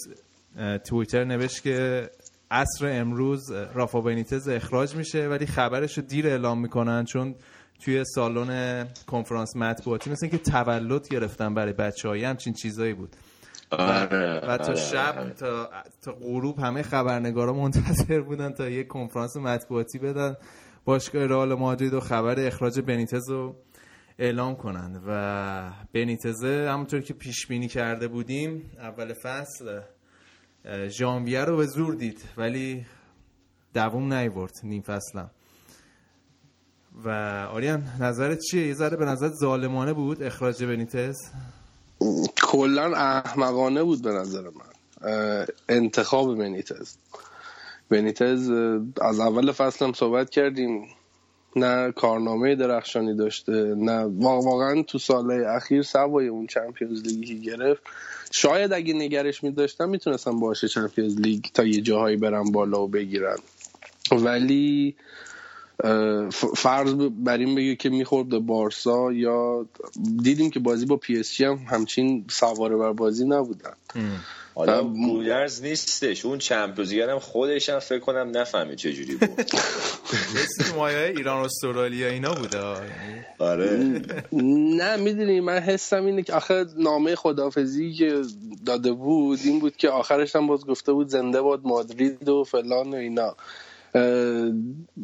[0.84, 2.10] تویتر نوشت که
[2.50, 7.34] عصر امروز رافا بنیتز اخراج میشه ولی خبرش رو دیر اعلام می‌کنن چون
[7.84, 13.16] توی سالن کنفرانس مطبوعاتی مثل که تولد گرفتن برای بچه های همچین چیزایی بود.
[13.70, 15.30] آره، و تا آره، شب آره.
[15.30, 15.70] تا,
[16.02, 20.36] تا غروب همه خبرنگارا منتظر بودن تا یه کنفرانس مطبوعاتی بدن.
[20.84, 23.56] باشگاه رئال مادرید و خبر اخراج بنیتز رو
[24.18, 29.80] اعلام کنند و بنیتزه همونطور که پیش بینی کرده بودیم اول فصل
[30.88, 32.86] ژانویه رو به زور دید ولی
[33.74, 35.30] دووم نیورد نیم فصلم.
[37.04, 37.08] و
[37.52, 41.16] آریان نظرت چیه؟ یه ذره به نظر ظالمانه بود اخراج بنیتز؟
[42.42, 45.46] کلا احمقانه بود به نظر من.
[45.68, 46.94] انتخاب بنیتز.
[47.88, 48.50] بنیتز
[49.00, 50.88] از اول فصل هم صحبت کردیم.
[51.56, 57.82] نه کارنامه درخشانی داشته نه واقعا تو سالهای اخیر سوای اون چمپیونز لیگی گرفت.
[58.30, 62.88] شاید اگه نگرش می داشتم می‌تونستم باشه چمپیونز لیگ تا یه جاهایی برم بالا و
[62.88, 63.36] بگیرن.
[64.12, 64.96] ولی
[66.56, 69.66] فرض بر این بگه که می‌خورد به بارسا یا
[70.22, 73.72] دیدیم که بازی با پی اس هم همچین سواره بر بازی نبودن.
[74.54, 76.24] حالا گودرز نیستش.
[76.24, 79.30] اون چمپیونز خودش هم فکر کنم نفهمه چه جوری بود.
[80.34, 82.58] مثل مایه ایران استرالیا اینا بوده.
[83.38, 84.02] آره.
[84.32, 88.22] نه می‌دونی من حسم اینه که آخر نامه خدافزی که
[88.66, 92.90] داده بود این بود که آخرش هم باز گفته بود زنده باد مادرید و فلان
[92.90, 93.36] و اینا.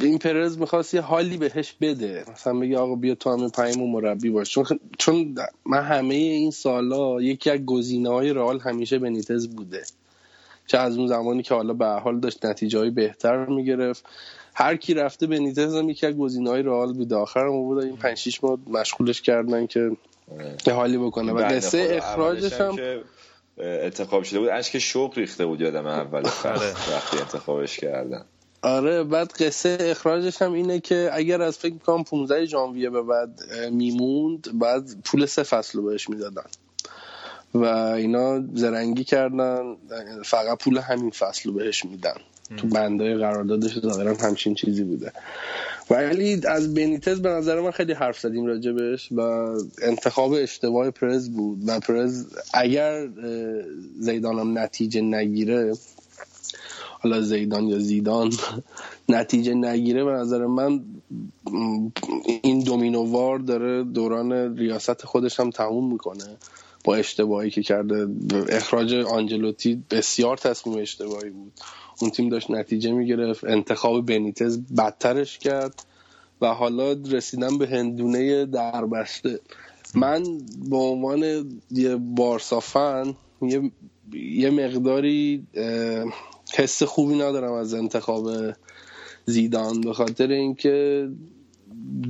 [0.00, 2.24] این پرز می‌خواست یه حالی بهش بده.
[2.32, 4.50] مثلا بگه آقا بیا تو همه پیمون مربی باش.
[4.50, 4.66] چون,
[4.98, 5.34] چون
[5.66, 9.82] من همه این سالا یکی از گزینه های رئال همیشه بنیتز بوده.
[10.66, 14.04] چه از اون زمانی که حالا به حال داشت نتیجه های بهتر می‌گرفت.
[14.54, 17.96] هر کی رفته بنیتز هم یکی از گزینه های رئال بوده آخر هم بود این
[17.96, 19.90] 5 6 ماه مشغولش کردن که
[20.66, 21.32] یه حالی بکنه.
[21.32, 22.76] و قصه اخراجش هم
[23.58, 24.48] انتخاب شده بود.
[24.48, 26.22] اشک شوق ریخته بود یادم اول.
[26.92, 28.24] وقتی انتخابش کردن.
[28.66, 33.40] آره بعد قصه اخراجش هم اینه که اگر از فکر می‌کنم 15 ژانویه به بعد
[33.72, 36.44] میموند بعد پول سه فصل رو بهش می‌دادن.
[37.54, 39.76] و اینا زرنگی کردن
[40.24, 42.16] فقط پول همین فصل رو بهش میدن.
[42.56, 45.12] تو بندای قراردادش ظاهرا همچین چیزی بوده.
[45.90, 49.20] ولی از بنیتز به نظر من خیلی حرف زدیم راجبش و
[49.82, 51.58] انتخاب اشتباه پرز بود.
[51.66, 53.08] و پرز اگر
[53.98, 55.72] زیدانم نتیجه نگیره
[57.00, 58.32] حالا زیدان یا زیدان
[59.08, 60.80] نتیجه نگیره به نظر من
[62.42, 66.36] این دومینووار داره دوران ریاست خودش هم تموم می‌کنه
[66.84, 68.08] با اشتباهی که کرده.
[68.48, 71.52] اخراج آنجلوتی بسیار تصمیم اشتباهی بود.
[72.00, 73.44] اون تیم داشت نتیجه می‌گرفت.
[73.44, 75.82] انتخاب بنیتز بدترش کرد
[76.40, 79.40] و حالا رسیدن به هندونه دربسته.
[79.94, 80.22] من
[80.70, 83.70] به عنوان یه بارسافن یه,
[84.12, 85.46] یه مقداری
[86.54, 88.30] حس خوبی ندارم از انتخاب
[89.26, 89.80] زیدان.
[89.80, 91.08] به خاطر اینکه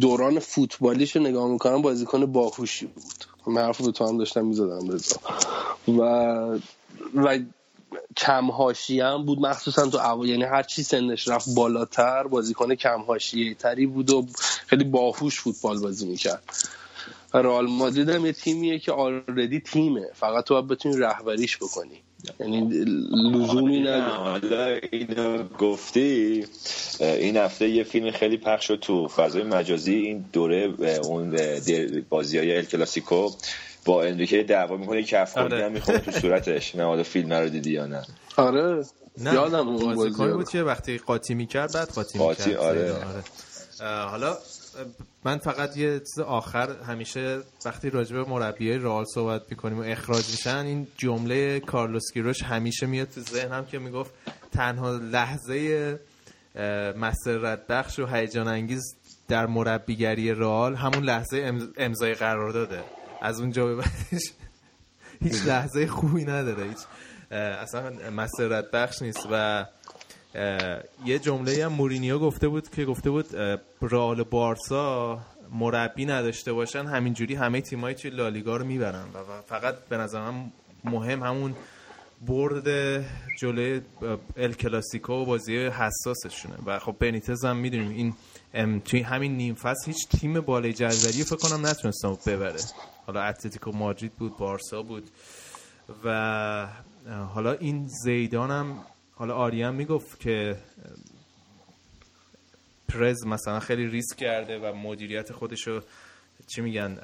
[0.00, 3.24] دوران فوتبالیش رو نگاه می‌کنم بازیکن باهوشی بود.
[3.46, 5.16] من حرف رو تو هم داشتم می‌زدم رضا.
[5.88, 6.00] و
[7.14, 7.38] و
[8.16, 8.50] کم
[9.02, 9.40] هم بود.
[9.40, 10.26] مخصوصا تو او...
[10.26, 13.04] یعنی هر چی سنش رفت بالاتر بازیکن کم
[13.58, 14.26] تری بود و
[14.66, 16.42] خیلی باهوش فوتبال بازی می‌کرد.
[17.34, 20.06] رئال مادرید هم یه تیمیه که آردی تیمه.
[20.14, 22.02] فقط تو باید بتونی رهبریش بکنی.
[22.40, 26.44] یعنی لزومی نداره حالا اینو گفتی
[27.00, 31.38] این هفته یه فیلم خیلی پخش شد تو فضای مجازی این دوره اون
[32.08, 33.30] بازی های ال کلاسیکو
[33.84, 35.64] با اندریکه دعوا می‌کنه کف آره.
[35.64, 38.02] هم می‌خوره تو صورتش نه حالا فیلم رو دیدی یا نه
[38.36, 38.84] آره
[39.18, 40.08] نه یادم اون.
[40.32, 42.94] بود که وقتی قاطی می‌کرد بعد قاطی قاطی، می‌کرد آره.
[43.80, 44.36] اه، حالا
[45.24, 50.30] من فقط یه چیز آخر همیشه وقتی راجع به مربیای رئال صحبت می‌کنیم و اخراج
[50.30, 54.14] میشن این جمله کارلوس کیروش همیشه میاد تو ذهنم که می‌گفت
[54.52, 56.00] تنها لحظه
[56.96, 58.82] مسرت بخش و هیجان انگیز
[59.28, 62.84] در مربیگری رئال همون لحظه ام- امضای قرار داده.
[63.22, 64.32] از اونجا به بعدش
[65.24, 66.78] هیچ لحظه خوبی نداره هیچ
[67.30, 69.66] اصلا مسرت بخش نیست و
[71.04, 73.36] یه جمله هم مورینیو گفته بود که گفته بود
[73.82, 75.18] رئال بارسا
[75.52, 79.04] مربی نداشته باشن همینجوری همه تیمای توی لالیگا رو می‌برن.
[79.14, 80.52] و فقط به نظر من
[80.84, 81.54] مهم همون
[82.26, 82.68] برد
[83.38, 83.80] جلوی
[84.36, 86.54] ال کلاسیکو و بازی حساسشونه.
[86.66, 88.14] و خب بنیتز هم می‌دونیم این
[88.54, 92.60] ام، توی همین نیم فصل هیچ تیم بالای جدولی فکر کنم نتونستم ببره.
[93.06, 95.10] حالا اتلتیکو مادرید بود بارسا بود.
[96.04, 96.68] و
[97.34, 98.78] حالا این زیدان هم
[99.18, 100.56] حالا آریان می‌گفت که
[102.88, 105.80] پرز مثلا خیلی ریسک کرده و مدیریت خودشو
[106.46, 106.94] چی میگن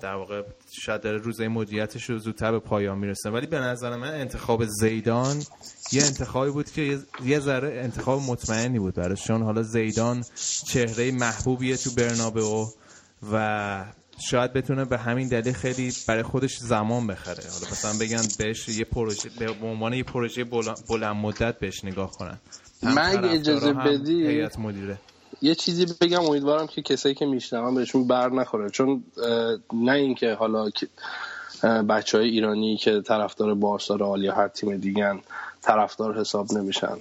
[0.00, 3.30] در واقع شاید داره روزه مدیریتش رو زودتر به پایان می‌رسه.
[3.30, 5.42] ولی به نظر من انتخاب زیدان
[5.92, 9.24] یه انتخابی بود که یه- ذره انتخاب مطمئنی بود براش.
[9.26, 10.24] چون حالا زیدان
[10.66, 12.66] چهره محبوبیه تو برنابئو
[13.32, 13.84] و
[14.20, 17.44] شاید بتونه به همین دلیل خیلی برای خودش زمان بخره.
[17.52, 22.38] حالا مثلا بگن بهش یه پروژه به عنوان یه پروژه بلند, مدت بهش نگاه کنن.
[22.82, 24.98] من اگه اجازه بدی- هیئت مدیره.
[25.42, 28.70] یه چیزی بگم امیدوارم که کسایی که میشنون بهشون بر نخوره.
[28.70, 29.04] چون
[29.72, 30.70] نه اینکه حالا
[31.88, 35.20] بچه های ایرانی که طرفدار بارسا رئال یا هر تیم دیگن
[35.62, 36.96] طرفدار حساب نمیشن.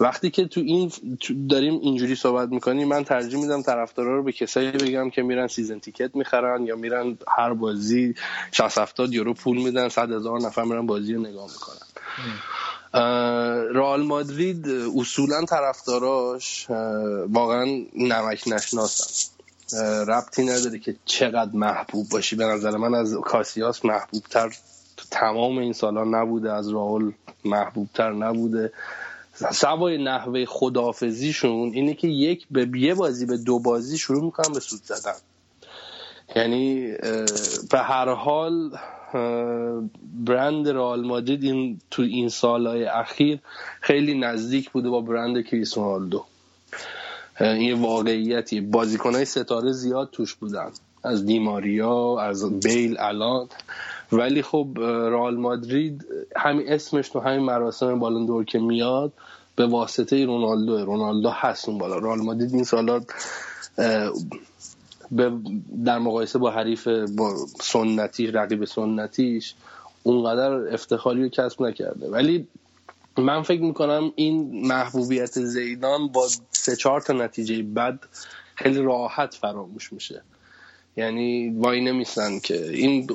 [0.00, 4.32] وقتی که تو این تو داریم اینجوری صحبت می‌کنیم من ترجیح میدم طرفدارا رو به
[4.32, 8.14] کسایی بگم که میرن سیزن تیکت می‌خرن یا میرن هر بازی
[8.52, 11.86] 60 70 یورو پول میدن 100 هزار نفر میرن بازی رو نگاه می‌کنن.
[13.74, 16.70] رئال مادرید اصولا طرفداراش
[17.28, 17.64] واقعا
[17.96, 19.30] نمک نشناسن.
[20.08, 22.36] ربطی نداره که چقدر محبوب باشی.
[22.36, 24.48] به نظر من از کاسیاس محبوب تر
[24.96, 27.12] تو تمام این سالا نبوده از راول
[27.44, 28.72] محبوب تر نبوده.
[29.32, 34.60] سوای نحوه خدافزیشون اینه که یک به یه بازی به دو بازی شروع می‌کنن به
[34.60, 35.16] سود زدن.
[36.36, 36.92] یعنی
[37.70, 38.70] به هر حال
[40.26, 43.38] برند رئال مادرید این تو این سالهای اخیر
[43.80, 46.24] خیلی نزدیک بوده با برند کریس رونالدو.
[47.40, 48.60] اه، این واقعیتی.
[48.60, 50.70] بازیکنهای ستاره زیاد توش بودن.
[51.04, 53.48] از دیماریا از بیل الان.
[54.12, 59.12] ولی خب رئال مادرید همین اسمش تو همین مراسم بالون دور که میاد
[59.56, 61.98] به واسطه رونالدو رونالدو هست اون بالا.
[61.98, 62.64] رئال مادرید این
[65.10, 65.32] به
[65.84, 69.54] در مقایسه با حریف با سنتی رقیب سنتیش
[70.02, 72.08] اونقدر افتخاری رو کسب نکرده.
[72.08, 72.46] ولی
[73.18, 77.98] من فکر می‌کنم این محبوبیت زیدان با سه چهار تا نتیجه بد
[78.54, 80.22] خیلی راحت فراموش میشه.
[80.96, 82.70] یعنی وای نمیسن که.
[82.70, 83.06] این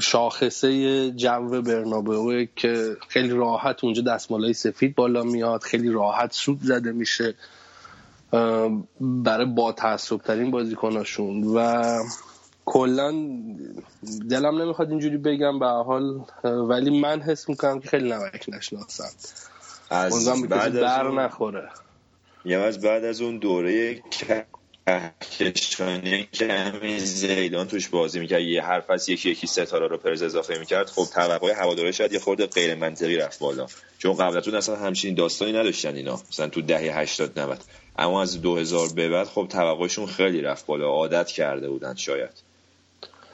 [0.00, 6.92] شاخصه جو برنابئو که خیلی راحت اونجا دستمالای سفید بالا میاد خیلی راحت سود زده
[6.92, 7.34] میشه
[9.00, 11.44] برای با تعصب ترین بازیکناشون.
[11.44, 11.82] و
[12.64, 13.10] کلا
[14.30, 19.08] دلم نمی‌خواد اینجوری بگم به حال ولی من حس می‌کنم که خیلی نمک نشناسن.
[19.90, 21.68] از بعد از اون نخوره.
[22.44, 24.02] یا از بعد از اون دوره
[25.20, 30.22] کهکشانی که همین زیدان توش بازی می‌کرد یه هر فصل یکی یکی ستاره رو پرز
[30.22, 30.86] اضافه می‌کرد.
[30.86, 33.66] خب توقع هواداره شاید یه خورده غیر منطقی رفت بالا.
[33.98, 36.20] چون قبل از اون اصلا همچین داستانی نداشتن اینا.
[36.30, 37.64] مثلا تو دهه 80 90
[37.98, 40.88] اما از 2000 به بعد خب توقعشون خیلی رفت بالا.
[40.88, 42.30] عادت کرده بودن شاید.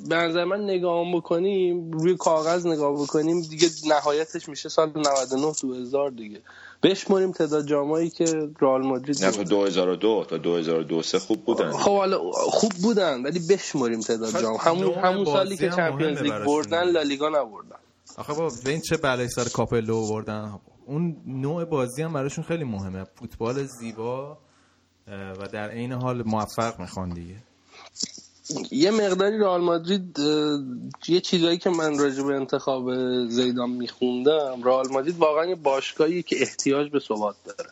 [0.08, 6.10] به نظر من نگاه بکنیم روی کاغذ نگاه بکنیم دیگه نهایتش میشه سال 99 2000
[6.10, 6.40] دیگه.
[6.82, 8.24] بشماریم تعداد جامایی که
[8.60, 9.48] رئال مادرید نه تا برد.
[9.48, 11.72] 2002 تا 2002 سه خوب بودن.
[11.72, 14.56] خب حالا خوب بودن ولی بشماریم تعداد جام.
[14.60, 16.46] همون نوع همون سالی که چمپیونز لیگ براشون.
[16.46, 17.76] بردن لالیگا نبردن.
[18.16, 23.04] آخه با این چه بلایی سر کاپلو بردن اون نوع بازی هم براشون خیلی مهمه.
[23.04, 24.38] فوتبال زیبا
[25.40, 27.36] و در عین حال موفق می‌خوان دیگه.
[28.70, 30.18] یه مقداری رئال مادرید
[31.08, 32.94] یه چیزایی که من راجع به انتخاب
[33.28, 37.70] زیدان میخوندم رئال مادرید واقعا یه باشگاهی که احتیاج به ثبات داره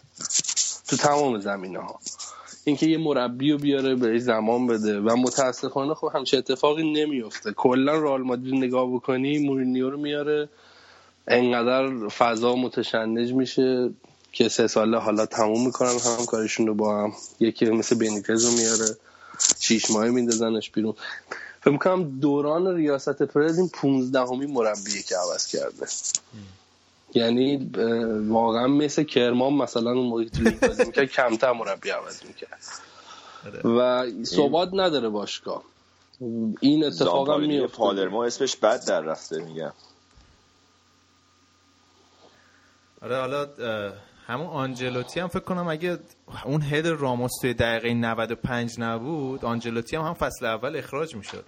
[0.88, 1.98] تو تمام زمینه ها
[2.64, 7.92] اینکه یه مربی رو بیاره به زمان بده و متاسفانه خب همچه اتفاقی نمیفته کلا
[7.92, 10.48] رئال مادرید نگاه بکنی مورینیو رو میاره
[11.28, 13.90] انقدر فضا متشنج میشه
[14.32, 18.52] که سه ساله حالا تموم می‌کنن هم کارشون رو با هم یکی مثل بنیتز رو
[18.52, 18.96] میاره.
[19.58, 20.94] شیش ماهه میندازنش بیرون.
[21.60, 25.86] فکر می‌کنم دوران ریاست پرز این پونزدهمی مربیه که عوض کرده.
[27.14, 27.70] یعنی
[28.28, 32.64] واقعا مثل کرمان مثلا اون موقعی تو لیگ بازی می‌کرد کمتر مربی عوض می‌کرد.
[33.64, 35.62] و ثبات نداره باشگاه.
[36.60, 39.72] این اتفاق هم میفته پالرمو اسمش بد در رفته میگم.
[43.02, 43.48] آره حالا
[44.28, 45.98] همون آنجلوتی هم فکر کنم اگه
[46.44, 51.44] اون هد راموس توی دقیقه 95 نبود آنجلوتی هم هم فصل اول اخراج می‌شد.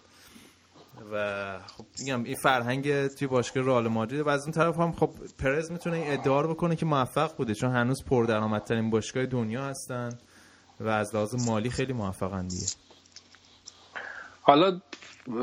[1.13, 5.11] و خب میگم این فرهنگ توی باشگاه رئال مادرید و از اون طرف هم خب
[5.39, 10.19] پرز می‌تونه این ادعا بکنه که موفق بوده چون هنوز پردرآمدترین باشگاه دنیا هستن
[10.81, 12.67] و از لحاظ مالی خیلی موفقن دیگه
[14.51, 14.81] حالا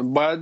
[0.03, 0.39] باید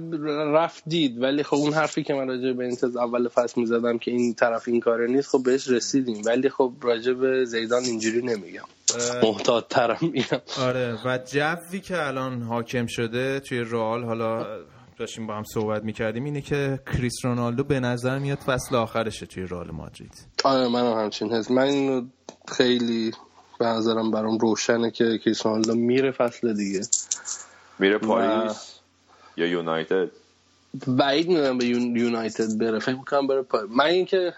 [0.55, 4.11] رفت دید ولی خب اون حرفی که من راجع به انتظار اول فصل می‌زدم که
[4.11, 6.21] این طرف این کاره نیست خب بهش رسیدیم.
[6.25, 8.63] ولی خب راجع به زیدان اینجوری نمیگم.
[9.23, 10.41] محتاط ترم میگم.
[10.61, 14.45] آره و جوی که الان حاکم شده توی رئال حالا
[14.99, 19.43] داشتیم با هم صحبت می‌کردیم اینه که کریس رونالدو به نظر میاد فصل آخرشه توی
[19.43, 20.27] رئال مادرید.
[20.43, 22.07] آره من همچین هست من اینو
[22.47, 23.11] خیلی
[23.59, 26.81] به نظرم برام روشنه که کریس رونالدو میره فصل دیگه.
[27.79, 28.73] میره پاریس
[29.37, 30.07] یا یونایتد؟
[30.87, 32.79] بعید می‌دونم به یونایتد بره.
[32.79, 34.33] فکر می‌کنم بره پاریس من اینکه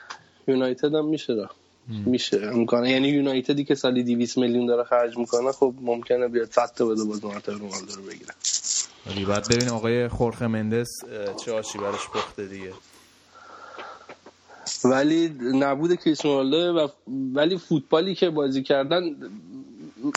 [0.47, 1.49] یونایتد هم میشه را
[1.87, 2.41] میشه.
[2.53, 6.85] امکانه یعنی یونایتدی که سالی 200 میلیون داره خرج می‌کنه خب ممکنه بیاد 100 تا
[6.85, 8.33] بده باز مرتب رونالدو رو بگیره.
[9.05, 10.87] ولی بعد ببین آقای خورخه مندس
[11.45, 12.73] چه آشی براش پخته دیگه.
[14.83, 16.87] ولی نبود کریس رونالدو و
[17.33, 19.15] ولی فوتبالی که بازی کردن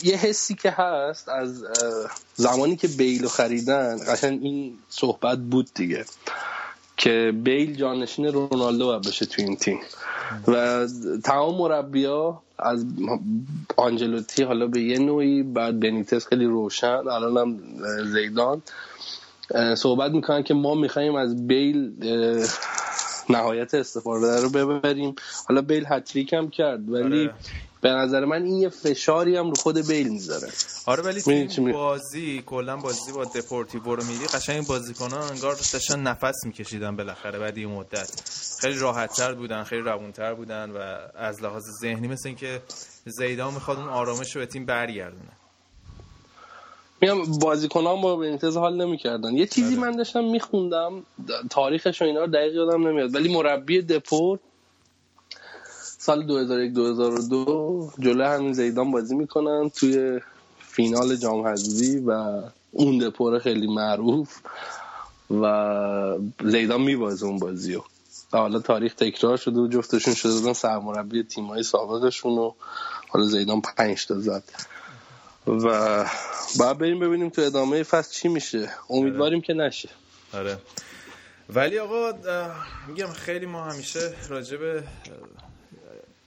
[0.03, 1.65] یه حسی که هست از
[2.35, 6.05] زمانی که بیل خریدن قشنگ این صحبت بود دیگه
[6.97, 9.81] که بیل جانشین رونالدو باید بشه تو این تیم
[10.49, 10.87] و
[11.25, 12.85] تمام مربیا از
[13.77, 17.59] آنجلوتی حالا به یه نوعی بعد بنیتس خیلی روشن الان هم
[18.13, 18.63] زیدان
[19.77, 21.93] صحبت می‌کنن که ما می‌خوایم از بیل
[23.29, 25.15] نهایت استفاده رو ببریم
[25.49, 27.35] حالا بیل هتریک هم کرد ولی آره.
[27.81, 30.49] به نظر من این یه فشاری هم رو خود بیل می‌ذاره.
[30.87, 36.45] آره ولی تیم بازی کلا بازی با دپورتیو رو میدی قشنگ بازیکنان انگار داشتن نفس
[36.45, 38.23] میکشیدن بالاخره بعد این مدت.
[38.61, 40.79] خیلی راحتتر بودن خیلی روونتر بودن و
[41.17, 42.63] از لحاظ ذهنی مثل اینکه
[43.07, 45.33] زیدان می‌خواد اون آرامش رو به تیم برگردونه.
[47.01, 49.37] میگم بازیکنان با بنیتز حال نمی‌کردن.
[49.37, 49.91] یه چیزی آره.
[49.91, 51.03] من داشتم میخوندم
[51.51, 54.41] تاریخش و اینا رو دقیق یادم نمیاد ولی مربی دپورت
[56.03, 60.21] سال 2001 2002 جلو همین زیدان بازی می‌کنن توی
[60.59, 64.41] فینال جام حذفی و اون دپور خیلی معروف
[65.31, 67.81] و زیدان میبازه اون بازی و
[68.33, 72.53] حالا تاریخ تکرار شده و جفتشون شده بودن سرمربی تیمای سابقشون و
[73.09, 74.45] حالا زیدان پنج تا زد.
[75.47, 76.05] و
[76.61, 78.71] بعد بریم ببینیم تو ادامه فصل چی میشه.
[78.91, 79.89] امیدواریم که نشه.
[80.35, 80.59] آره.
[81.55, 82.13] ولی آقا
[82.89, 84.59] میگم خیلی ما همیشه راجب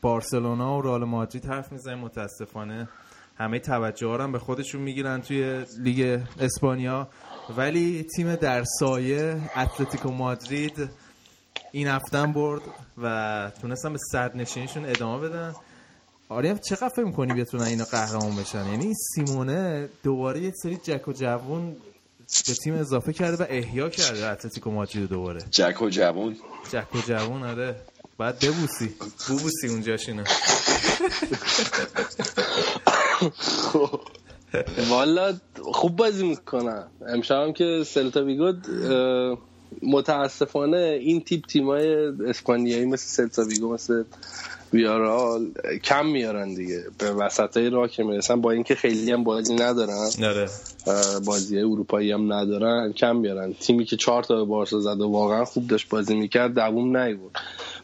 [0.04, 1.98] بارسلونا و رئال مادرید حرف می‌زنیم.
[1.98, 2.90] متاسفانه
[3.38, 7.08] همه توجه ها هم به خودشون می‌گیرن توی لیگ اسپانیا.
[7.58, 10.90] ولی تیم در سایه اتلتیکو مادرید
[11.72, 12.62] این هفتم برد
[12.98, 15.54] و تونستن به صد نشینشون ادامه بدن.
[16.30, 21.14] آره چقدر فکر می‌کنی بتونن اینا قهرمان بشن؟ یعنی سیمونه دوباره یه سری جک و
[21.14, 21.76] جوون
[22.48, 25.42] به تیم اضافه کرده و احیا کرده اتلتیکو مادرید دوباره.
[25.52, 26.36] جک و جوون.
[26.72, 27.76] جک و جوون آره.
[28.24, 28.90] بعد ببوسی.
[29.30, 30.24] ببوسی اونجاشینه
[34.90, 35.34] والا
[35.74, 38.54] خوب بازی می‌کنن امشب هم که سلتا ویگو
[39.82, 44.04] متاسفانه این تیپ تیمای اسپانیایی مثل سلتا ویگو مثل
[44.74, 45.52] ویارال
[45.84, 46.84] کم میارن دیگه.
[46.98, 50.50] به وسط راه که می‌رسن با اینکه خیلی هم بازی ندارن نره.
[51.26, 53.54] بازی اروپایی هم ندارن کم میارن.
[53.54, 57.38] تیمی که چهار تا بارسا زد و واقعا خوب داشت بازی می‌کرد دووم نیبود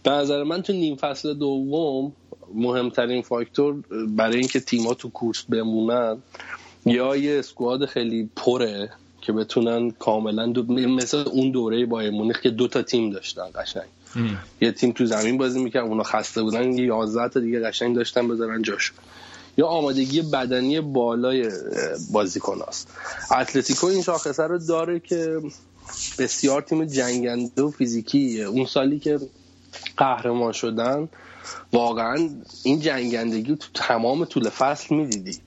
[0.03, 2.11] به نظر من تو نیم فصل دوم
[2.53, 3.75] مهمترین فاکتور
[4.07, 6.17] برای اینکه تیما تو کورس بمونن
[6.85, 8.89] یا یه اسکواد خیلی پره
[9.21, 10.63] که بتونن کاملا دو...
[10.73, 13.87] مثل اون دوره با مونیخ که دو تا تیم داشتن قشنگ.
[14.61, 18.27] یه تیم تو زمین بازی می‌کنن اونا خسته بودن یه 11 تا دیگه قشنگ داشتن
[18.27, 18.93] بذارن جاش.
[19.57, 21.49] یا آمادگی بدنی بالای
[22.11, 22.87] بازیکن است
[23.31, 25.41] اتلتیکو این شاخصه رو داره که
[26.19, 28.45] بسیار تیم جنگنده و فیزیکیه.
[28.45, 29.19] اون سالی که
[29.97, 31.09] قهرمان شدن
[31.73, 32.29] واقعا
[32.63, 35.37] این جنگندگی تو تمام طول فصل می‌دیدی.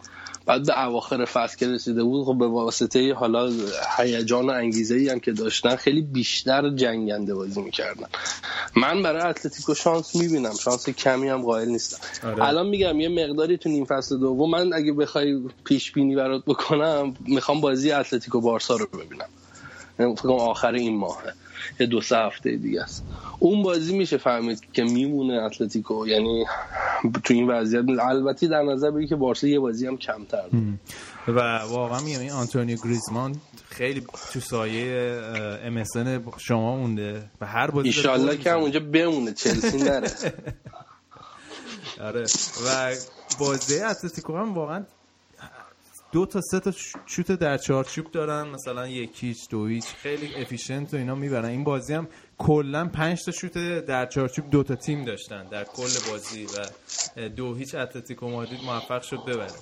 [0.47, 3.51] بعد به اواخر فصل که رسیده بود خب به واسطه حالا
[3.99, 8.07] هیجان و انگیزه ای هم که داشتن خیلی بیشتر جنگنده بازی می‌کردن.
[8.77, 10.55] من برای اتلتیکو شانس می‌بینم.
[10.65, 12.29] شانس کمی هم قائل نیستم.
[12.29, 12.49] آره.
[12.49, 17.15] الان میگم یه مقداری تو نیم فصل دوم من اگه بخوای پیش بینی برات بکنم
[17.21, 19.29] می‌خوام بازی اتلتیکو بارسا رو ببینم.
[20.17, 21.33] فکر آخر این ماهه
[21.81, 23.05] یه دو سه هفته دیگه است.
[23.39, 26.07] اون بازی میشه فهمید که میمونه اتلتیکو.
[26.07, 26.45] یعنی
[27.25, 30.45] تو این وضعیت البته در نظر بگی که بارسا یه بازی هم کمتر
[31.29, 33.37] و واقعا میگم این آنتونیو گریزمان
[33.69, 35.21] خیلی تو سایه
[35.65, 37.31] MSN شما مونده.
[37.41, 39.33] و هر بازی ایشالله که اونجا بمونه.
[39.33, 40.11] چلسی نره.
[42.01, 42.25] آره.
[42.67, 42.95] و
[43.39, 44.85] بازی اتلتیکو هم واقعا
[46.13, 46.73] دو تا سه تا
[47.07, 49.85] شوت در چارچوب دارن مثلا یک هیچ دو هیچ.
[49.85, 51.45] خیلی efficient و اینا می‌برن.
[51.45, 52.09] این بازی هم
[52.39, 57.55] کلا پنج تا شوت در چارچوب دو تا تیم داشتن در کل بازی و دو
[57.55, 59.53] هیچ اتلتیکو مادرید موفق شد ببره.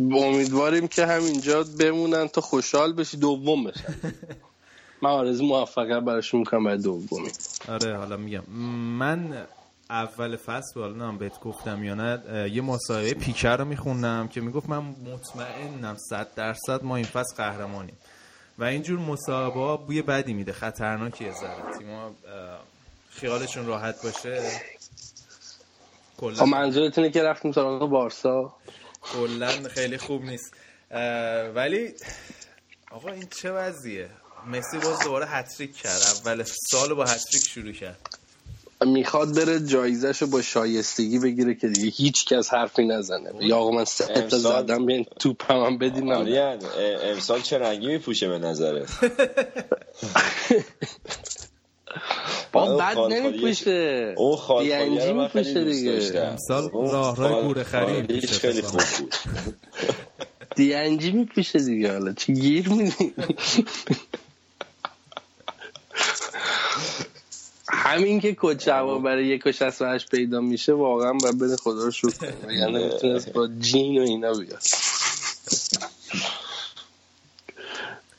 [0.00, 3.94] امیدواریم که همینجا بمونن تا خوشحال بشی دوم بشن.
[5.02, 7.30] من آرزو موفقیت براشون می‌کنم برای دومی.
[7.68, 8.42] آره حالا میگم.
[8.98, 9.46] من
[9.90, 14.68] اول فصل حالا نام بهت گفتم یا نه یه مصاحبه پیکر رو میخوندم که می‌گفت
[14.68, 17.96] من مطمئنم صد درصد ما این فصل قهرمانیم.
[18.58, 21.78] و اینجور مصاحبه ها بوی بدی میده خطرناکیه ذره.
[21.78, 22.14] تیما
[23.10, 24.60] خیالشون راحت باشه.
[26.16, 28.56] کلا خب منظورت اینه که رفتیم سراغ بارسا؟
[29.02, 30.54] کلا خیلی خوب نیست.
[31.54, 31.94] ولی
[32.90, 34.10] آقا این چه وضعیه؟
[34.46, 36.02] مسی باز دوباره هتریک کرد.
[36.02, 38.18] اول سال با هتریک شروع کرد.
[38.84, 43.30] می‌خواد بره جایزش رو با شایستگی بگیره که دیگه هیچ کس حرفی نزنه.
[43.40, 46.12] یا آقا من سه تا زدم بیان توپ هم بدین
[47.02, 48.86] امسال چه رنگی میپوشه به نظره
[52.52, 54.14] با بد نمیپوشه.
[54.60, 56.20] دیانجی میپوشه دیگه.
[56.20, 59.14] امسال راه راه گوره خری خیلی خوب بود.
[60.56, 63.14] دیانجی میپوشه دیگه حالا چی گیر میدی؟
[67.84, 68.64] همین که کد
[69.04, 69.42] برای یک
[69.80, 72.32] و هشت پیدا میشه واقعا باید بده خدا رو شکر.
[72.50, 74.62] یعنی می‌تونست با جین و اینا بیاد.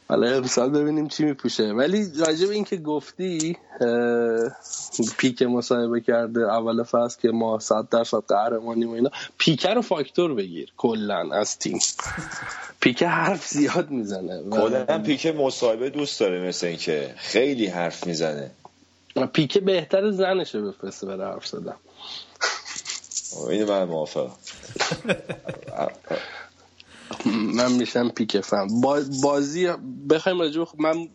[0.07, 1.63] حالا امسال ببینیم چی میپوشه.
[1.63, 3.57] ولی راجب این که گفتی
[5.17, 10.33] پیک مصاحبه کرده اول فصل که ما صد درصد قهرمانیم و اینا پیکه رو فاکتور
[10.33, 11.79] بگیر کلا از تیم.
[12.79, 14.43] پیکه حرف زیاد می‌زنه.
[14.51, 18.51] کلا پیکه مصاحبه دوست داره مثل اینکه خیلی حرف می‌زنه.
[19.33, 21.75] پیکه بهتر زنشه بفرسته برای حرف زدن.
[23.49, 24.31] این من موافق
[27.25, 28.81] من میشم پیکه فهم
[29.23, 29.67] بازی
[30.09, 31.09] بخوایم راجع من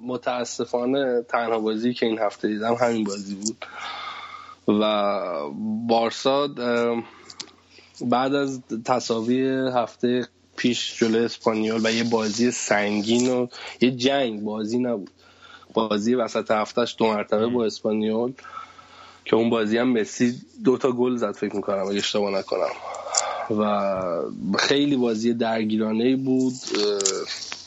[0.00, 3.66] متاسفانه تنها بازی که این هفته دیدم همین بازی بود.
[4.68, 5.50] و
[5.88, 6.48] بارسا
[8.00, 13.46] بعد از تصاوی هفته پیش جلوی اسپانیول و یه بازی سنگین و
[13.80, 15.10] یه جنگ بازی نبود.
[15.74, 18.32] بازی وسط هفتهش دو مرتبه با اسپانیول
[19.24, 22.70] که اون بازی هم مسی دو تا گل زد فکر می‌کنم اگه اشتباه نکنم.
[23.50, 26.52] و خیلی بازی درگیرانه بود.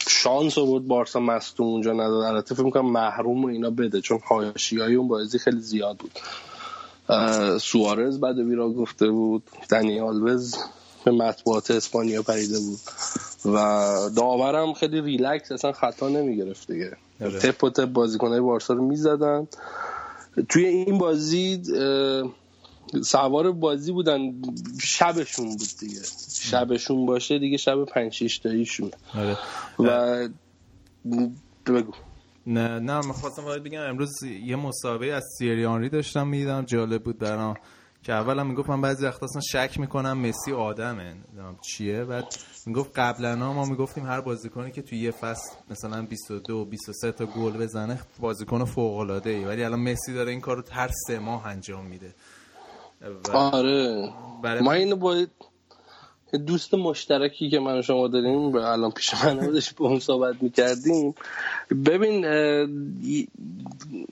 [0.07, 2.23] شانس بود بارسا مستون اونجا نداد.
[2.23, 4.19] البته فکر می‌کنم محروم و اینا بده چون
[4.71, 6.11] های اون بازی خیلی زیاد بود.
[7.59, 9.43] سوارز بعد ویرا گفته بود.
[9.69, 10.55] دنی آلوز
[11.05, 12.79] به مطبوعات اسپانیا پریده بود.
[13.45, 13.55] و
[14.15, 16.97] داورم خیلی ریلکس اصلا خطا نمی‌گرفت دیگه.
[17.19, 19.47] تپ و تپ بازیکنهای بارسا رو می‌زدن.
[20.49, 21.61] توی این بازی
[23.03, 24.41] سوار بازی بودن.
[24.81, 25.99] شبشون بود دیگه.
[26.41, 29.37] شبشون باشه دیگه شب پنج شیش تاییشون آره.
[29.79, 30.29] و
[31.67, 31.91] بگو.
[32.47, 37.03] نه نه من خواستم باید بگم امروز یه مسابقه از سیری آنری داشتم میدم جالب
[37.03, 37.55] بود برام.
[38.03, 41.15] که می‌گفت من بعضی وقتا اصلا شک می‌کنم مسی آدمه.
[41.61, 42.03] چیه.
[42.03, 42.25] بعد
[42.67, 47.57] می‌گفت قبلا ما می‌گفتیم هر بازیکنی که توی یه فصل مثلا 22 23 تا گل
[47.57, 51.85] بزنه بازیکن فوق العاده ای ولی الان مسی داره این کارو هر سه ماه انجام
[51.85, 52.15] میده.
[53.33, 54.13] آره.
[54.61, 55.29] ما اینو باید
[56.31, 60.43] دوست مشترکی که من و شما داریم به الان پیش من بودش به اون صحبت
[60.43, 61.15] می‌کردیم.
[61.85, 62.25] ببین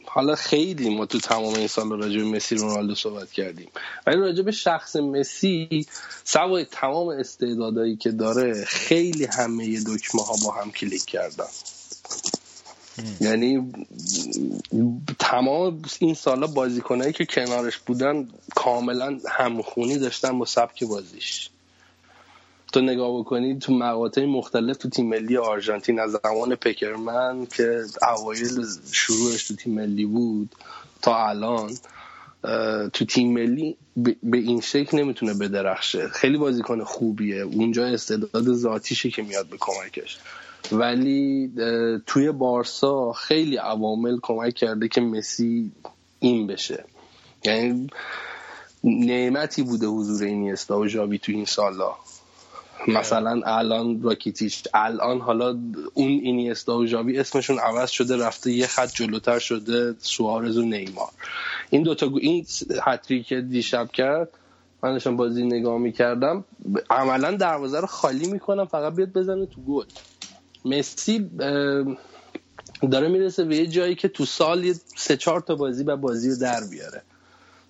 [0.06, 3.70] حالا خیلی ما تو تمام این سال راجع به مسی رونالدو صحبت کردیم.
[4.08, 5.86] ولی راجع به شخص مسی
[6.24, 11.46] سوای تمام استعدادایی که داره خیلی همه دکمه ها با هم کلیک کردن.
[13.22, 13.74] یعنی
[15.20, 21.50] تمام این سالا بازیکنایی که کنارش بودن کاملا همخونی داشتن با سبک بازیش.
[22.76, 27.82] تو نگاه بکنی تو مقاطع مختلف تو تیم ملی آرژانتین از زمان پکرمن که
[28.18, 30.56] اوایل شروعش تو تیم ملی بود
[31.02, 31.72] تا الان
[32.94, 33.78] تو تیم ملی
[34.24, 36.08] به این شکل نمی‌تونه بدرخشه.
[36.08, 37.42] خیلی بازیکن خوبیه.
[37.42, 40.18] اونجا استعداد ذاتیشه که میاد به کمکش.
[40.72, 41.52] ولی
[42.06, 45.72] توی بارسا خیلی عوامل کمک کرده که مسی
[46.20, 46.84] این بشه.
[47.46, 47.88] یعنی
[48.84, 51.96] نعمتی بوده حضور اینیستا و ژاوی تو این سالا.
[52.88, 55.48] مثلا الان راکیتیش الان حالا
[55.94, 61.10] اون اینیستا و ژاوی اسمشون عوض شده رفته یه خط جلوتر شده سوارز و نیمار.
[61.70, 62.46] این دوتا این
[62.84, 64.30] حتری که دیشب کرد
[64.84, 66.46] من بازی نگاه می‌کردم
[66.90, 69.86] عملا دروازه رو خالی می‌کنم فقط بیاد بزنه تو گل.
[70.66, 71.30] مسی
[72.92, 76.30] داره می‌رسه به یه جایی که تو سال یه سه چهار تا بازی و بازی
[76.30, 77.02] رو در بیاره.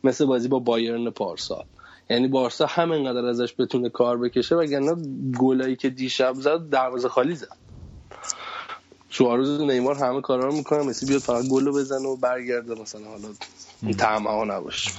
[0.03, 1.65] مثل بازی با بایرن پارسال.
[2.09, 4.95] یعنی بارسا همینقدر ازش بتونه کار بکشه وگرنه
[5.39, 7.57] گلایی که دیشب زد دروازه خالی زد.
[9.09, 10.81] سوارز و نیمار همه کارا رو می‌کنن.
[10.81, 13.01] مسی بیاد فقط گل بزنه و برگرده مثلا.
[13.05, 13.27] حالا
[14.19, 14.91] ها نباشه.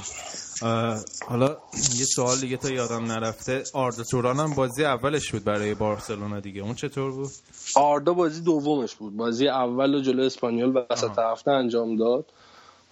[1.29, 3.65] حالا یه سوال دیگه تا یادم نرفته.
[3.75, 6.63] آردا توران هم بازی اولش بود برای بارسلونا دیگه.
[6.63, 7.31] اون چطور بود؟
[7.75, 9.17] آردا بازی دومش بود.
[9.17, 12.25] بازی اول و جلو اسپانیول وسط هفته انجام داد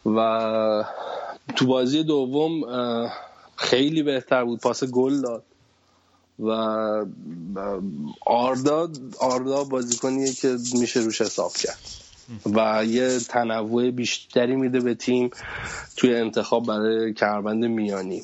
[0.06, 0.84] و
[1.56, 2.64] تو بازی دوم
[3.56, 4.60] خیلی بهتر بود.
[4.60, 5.44] پاس گل داد.
[6.38, 6.50] و
[8.26, 8.88] آردا
[9.20, 11.78] آردا بازیکنیه که میشه روش حساب کرد.
[12.54, 15.30] و یه تنوع بیشتری میده به تیم
[15.96, 18.22] توی انتخاب برای کربند میانی.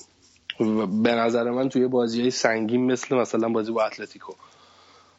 [0.60, 4.32] و به نظر من توی بازی های سنگین مثل مثلا بازی با اتلتیکو.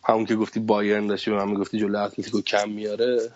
[0.03, 3.31] همون که گفتی بایرن داشتی و همون گفتی جلو اتلتیکو کم میاره.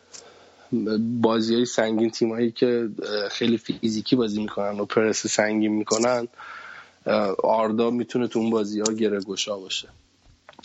[1.22, 2.90] بازی های سنگین تیمایی که
[3.32, 6.28] خیلی فیزیکی بازی می‌کنن و پرس سنگین می‌کنن
[7.44, 9.88] آردا می‌تونه تو اون بازی ها گره گشا باشه.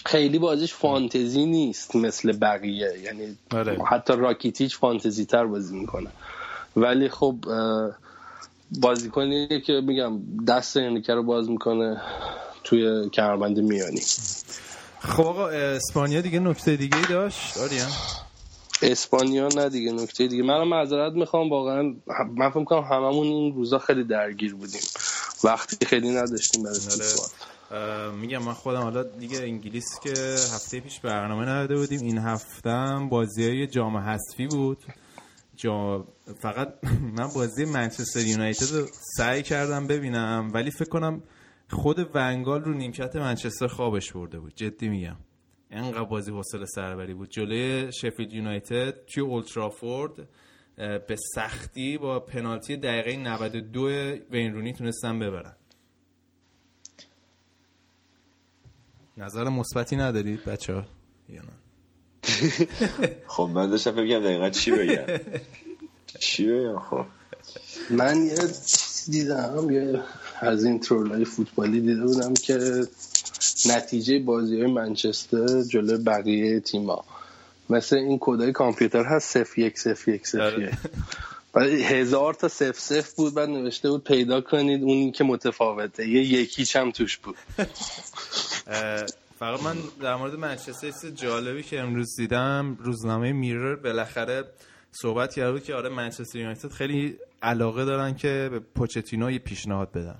[0.06, 2.98] خیلی بازیش فانتزی نیست مثل بقیه.
[3.02, 3.78] یعنی آره.
[3.84, 6.10] حتی راکیتیچ فانتزی تر بازی می‌کنه.
[6.76, 7.34] ولی خب
[8.80, 12.00] بازیکنی که میگم دست اینکه رو باز می‌کنه
[12.64, 14.00] توی کمربند میانی.
[15.00, 17.86] خب آقا اسپانیا دیگه نکته دیگه داشت؟ داریم
[18.82, 20.42] اسپانیا نه دیگه نکته دیگه.
[20.42, 21.94] منم معذرت می‌خوام واقعا
[22.36, 24.80] من فکر کنم هممون این روزا خیلی درگیر بودیم.
[25.44, 26.78] وقتی خیلی نداشتیم برای
[27.70, 28.10] آره.
[28.16, 30.10] میگم من خودم حالا دیگه انگلیس که
[30.54, 32.00] هفته پیش برنامه نداده بودیم.
[32.00, 34.78] این هفته بازی های جام حذفی بود.
[35.56, 36.06] جا...
[36.42, 36.74] فقط
[37.18, 38.86] من بازی منچستر یونایتد رو
[39.16, 41.22] سعی کردم ببینم ولی فکر کنم
[41.70, 44.54] خود ونگال رو نیمکت منچستر خوابش برده بود.
[44.54, 45.16] جدی میگم.
[45.70, 47.30] انقدر بازی حوصله سربری بود.
[47.30, 50.28] جلوی شفیلد یونایتد توی اولترافورد
[50.80, 53.88] به سختی با پنالتی دقیقه 92
[54.30, 55.56] وین رونی تونستن ببرن.
[59.16, 60.84] نظر مثبتی ندارید بچه ها
[63.26, 65.20] خب من داشتم بگم دقیقا چی بگم.
[66.18, 67.04] چی بگم؟ خب.
[67.90, 70.00] من یه چیزی دیدم یه
[70.40, 72.86] از این ترولای فوتبالی دیده بودم که
[73.66, 77.04] نتیجه بازی های منچستر جلو بقیه تیما
[77.70, 80.64] مثل این کدای کامپیوتر هست سف یک سف یک سف آره.
[80.64, 80.74] یک.
[81.90, 86.08] هزار تا سف سف بود بعد نوشته بود پیدا کنید اون که متفاوته.
[86.08, 87.36] یه یکیچ هم توش بود.
[89.38, 94.44] فقط من در مورد منچستر جالبی که امروز دیدم روزنامه میرر بالاخره
[94.92, 99.92] صحبت کرده بود که آره منچستر یونایتد خیلی علاقه دارن که به پوچتینو یه پیشنهاد
[99.92, 100.18] بدن.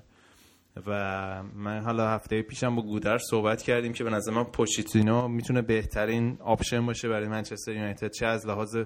[0.87, 5.61] و من حالا هفته پیشم با گودر صحبت کردیم که به نظر من پوچتینو می‌تونه
[5.61, 8.77] بهترین option باشه برای منچستر یونایتد چه از لحاظ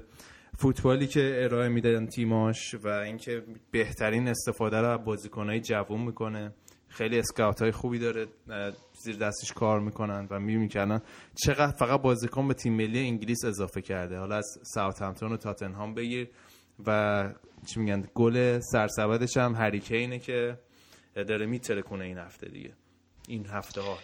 [0.57, 6.53] فوتبالی که ارائه میدن تیماش و اینکه بهترین استفاده رو از بازیکنهای جوون می‌کنه.
[6.87, 8.27] خیلی اسکاوت های خوبی داره
[8.93, 11.01] زیر دستش کار می‌کنن و می‌بینی که
[11.45, 16.29] چقدر فقط بازیکن به تیم ملی انگلیس اضافه کرده؟ حالا از ساوثهمپتون و تاتنهام بگیر
[16.87, 17.33] و
[17.65, 20.57] چی میگن گل سرسبدش هم هریکینه که
[21.23, 22.71] داره میتره کنه این هفته دیگه.
[23.27, 23.97] این هفته ها.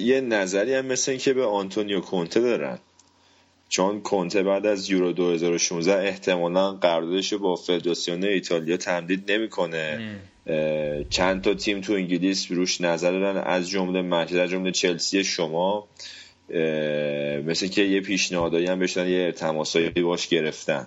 [0.00, 2.78] یه نظری هم مثل این که به آنتونیو کونته دارن
[3.68, 10.18] چون کنته بعد از یورو 2016 احتمالا قراردادش با فدراسیون ایتالیا تمدید نمی‌کنه.
[11.10, 15.88] چند تا تیم تو انگلیس روش نظر دارن از جمله منچستر از جمله چلسی شما.
[17.44, 20.86] مثل که یه پیشنهادایی هم بشن یه تماسایی باش گرفتن.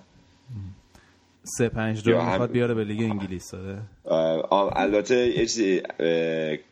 [1.44, 5.82] سه پنج دو هم- می‌خواد بیاره به لیگ انگلیس داره آه، البته یه چیزی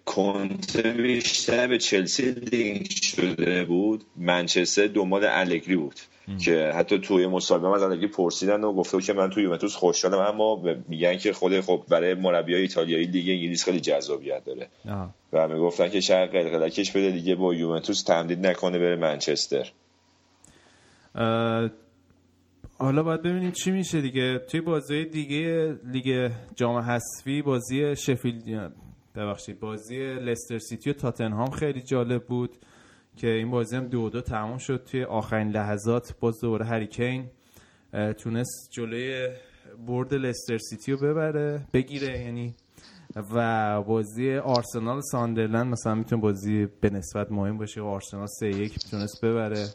[0.05, 4.05] کنته بیشتر به چلسی لینک شده بود.
[4.17, 5.95] منچستر دنبال الگری بود
[6.45, 10.19] که حتی توی مصاحبه از الگری پرسیدن و گفته بود که من توی یوونتوس خوشحالم
[10.19, 14.69] اما میگن که خود خب برای مربیای ایتالیایی لیگ انگلیس خیلی جذابیت داره.
[14.89, 15.11] آها.
[15.33, 19.73] و می‌گفتن که شاید قلقلکش بده دیگه با یوونتوس تمدید نکنه بره منچستر.
[22.81, 24.39] حالا باید ببینیم چی میشه دیگه.
[24.39, 28.73] توی بازی دیگه لیگ جام حذفی بازی شفیلد
[29.15, 32.57] ببخشید بازی لستر سیتی و تاتنهام خیلی جالب بود
[33.17, 34.85] که این بازی هم دو دو تمام شد.
[34.85, 37.31] توی آخرین لحظات باز دوباره هری کین
[38.19, 39.29] تونست جلوی
[39.87, 42.55] برد لستر سیتی رو ببره بگیره یعنی
[43.35, 47.81] و بازی آرسنال ساندرلند مثلا می‌تونه بازی به نسبت مهم باشه.
[47.81, 49.69] آرسنال 3 1 تونست ببره.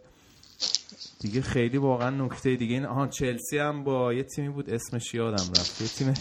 [1.24, 5.49] دیگه خیلی واقعا نکته دیگه این آها چلسی هم با یه تیمی بود اسمش یادم
[5.57, 5.82] رفت.
[5.82, 6.13] یه تیم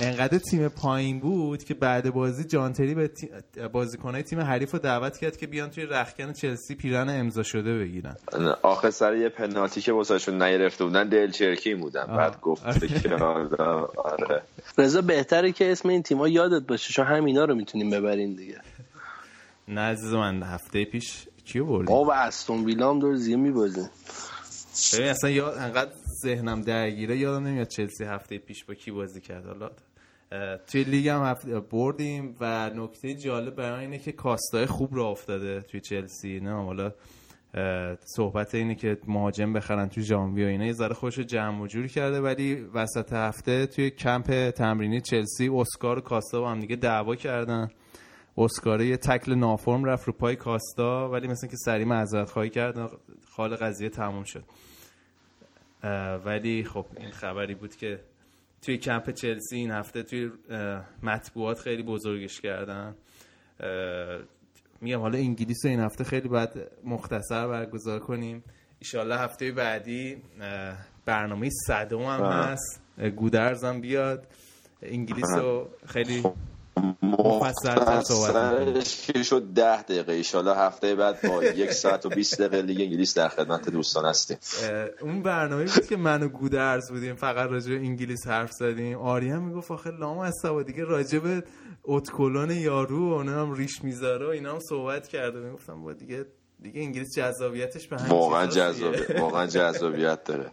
[0.00, 3.28] انقدر تیم پایین بود که بعد بازی جانتری به تی...
[3.72, 8.16] بازیکنای تیم حریف رو دعوت کرد که بیان توی رخکن چلسی پیرن امضا شده بگیرن.
[8.62, 12.06] آخه سر یه پنالتی که واسهشون نگرفته بودن دل چرکی بودن.
[12.06, 14.42] بعد گفته که حالا آره.
[14.78, 18.60] رضا بهتره که اسم این تیم‌ها یادت باشه چون همینا رو می‌تونیم ببرین دیگه.
[19.68, 23.88] نه عزیز من هفته پیش کیو بردیم؟ ما و استون ویلا هم دور زیه میبازیم
[24.94, 29.46] ببین اصلا یاد انقدر ذهنم درگیره یادم نمیاد چلسی هفته پیش با کی بازی کرد.
[29.46, 29.70] حالا
[30.66, 31.34] توی لیگ هم
[31.70, 36.40] بردیم و نکته جالب برای اینه که کاستای خوب را افتاده توی چلسی.
[36.40, 36.92] نه حالا
[38.16, 40.66] صحبت اینه که مهاجم بخرن توی ژانویه و اینا.
[40.66, 45.98] یه ذره خوش جمع و جور کرده ولی وسط هفته توی کمپ تمرینی چلسی اسکار
[45.98, 47.68] و کاستا با هم دیگه دعوا کردن.
[48.38, 52.90] اسکار یه تکل نافرم رفت رو پای کاستا ولی مثل که سریع معذرت خواهی کرد
[53.30, 54.44] خال قضیه تموم شد.
[56.24, 58.00] ولی خب این خبری بود که
[58.62, 60.30] توی کمپ چلسی این هفته توی
[61.02, 62.94] مطبوعات خیلی بزرگش کردن.
[64.80, 66.50] میگم حالا انگلیس این هفته خیلی باید
[66.84, 68.44] مختصر برگزار کنیم.
[68.78, 70.22] ایشالله هفته بعدی
[71.04, 72.22] برنامه صدم هم.
[72.24, 72.82] هست.
[73.16, 74.26] گودرز هم بیاد.
[74.82, 76.22] انگلیس رو خیلی
[77.02, 80.12] مفصل‌تر صحبت که شد ده دقیقه.
[80.12, 84.38] ایشالا هفته بعد با یک ساعت و 20 دقیقه لیگ انگلیس در خدمت دوستان هستیم.
[85.00, 87.14] اون برنامه بود که من و گودرز بودیم.
[87.14, 88.98] فقط راجع به انگلیس حرف زدیم.
[88.98, 91.44] آریا می‌گفت آخه لام از سوا دیگه راجع به
[91.84, 96.26] اتکلون یارو و اونم هم ریش می‌ذاره و اینا هم صحبت کرده می‌گفتم با دیگه
[96.62, 98.90] دیگه انگلیس جذابیتش به واقعا چیزاست دیگه.
[98.90, 100.50] جذاب واقعا جذابیت داره.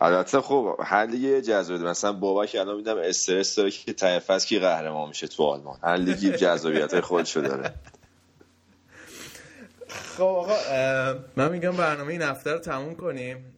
[0.00, 4.58] البته خب هر لیگ جذابیت مثلا بابک الان میدم استرس داره که ته فصل کی
[4.58, 5.78] قهرمان میشه تو آلمان.
[5.82, 7.74] هر لیگی جذابیت خودشو داره.
[9.88, 10.54] خب آقا
[11.36, 13.54] من میگم برنامه این هفته رو تموم کنیم.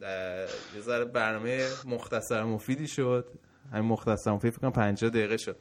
[0.74, 3.24] یه ذره برنامه مختصر مفیدی شد.
[3.72, 5.56] همین مختصر مفید فکر کنم 50 دقیقه شد.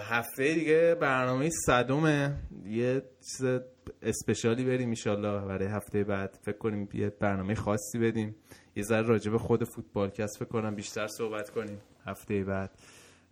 [0.00, 3.60] هفته دیگه برنامه صدومه یه چیز
[4.02, 6.38] اسپشالی بریم ایشالله برای هفته بعد.
[6.42, 8.36] فکر کنیم یه برنامه خاصی بدیم.
[8.76, 12.70] یه ذره راجع به خود فوتبال کس فکر کنم بیشتر صحبت کنیم هفته بعد.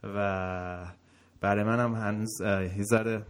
[0.02, 0.92] و
[1.40, 3.22] برای منم هنوز اه، یه ذره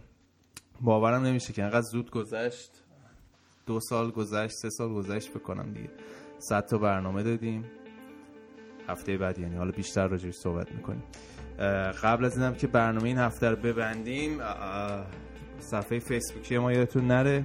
[0.81, 2.83] باورم نمیشه که انقدر زود گذشت.
[3.65, 5.89] دو سال گذشت سه سال گذشت بکنم دیگه.
[6.39, 7.65] صد تا برنامه دادیم.
[8.87, 11.03] هفته بعد یعنی حالا بیشتر راجعش صحبت می‌کنیم.
[12.03, 14.39] قبل از اینم که برنامه این هفته رو ببندیم
[15.59, 17.43] صفحه فیسبوکی ما یادتون نره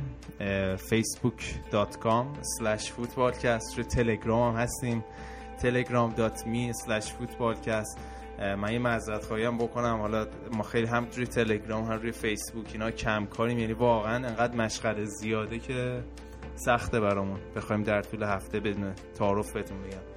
[0.77, 2.27] facebook.com
[2.59, 5.05] slash footballcast رو تلگرام هم هستیم
[5.59, 7.99] telegram.me slash footballcast.
[8.59, 12.67] من یه معذرت خواهی هم بکنم حالا ما خیلی هم روی تلگرام هم روی فیسبوک
[12.73, 16.03] اینا کم کاریم یعنی واقعا انقدر مشغله زیاده که
[16.55, 17.41] سخته برامون.
[17.57, 20.12] بخوایم در طول هفته بدون تعارف بهتون بگم.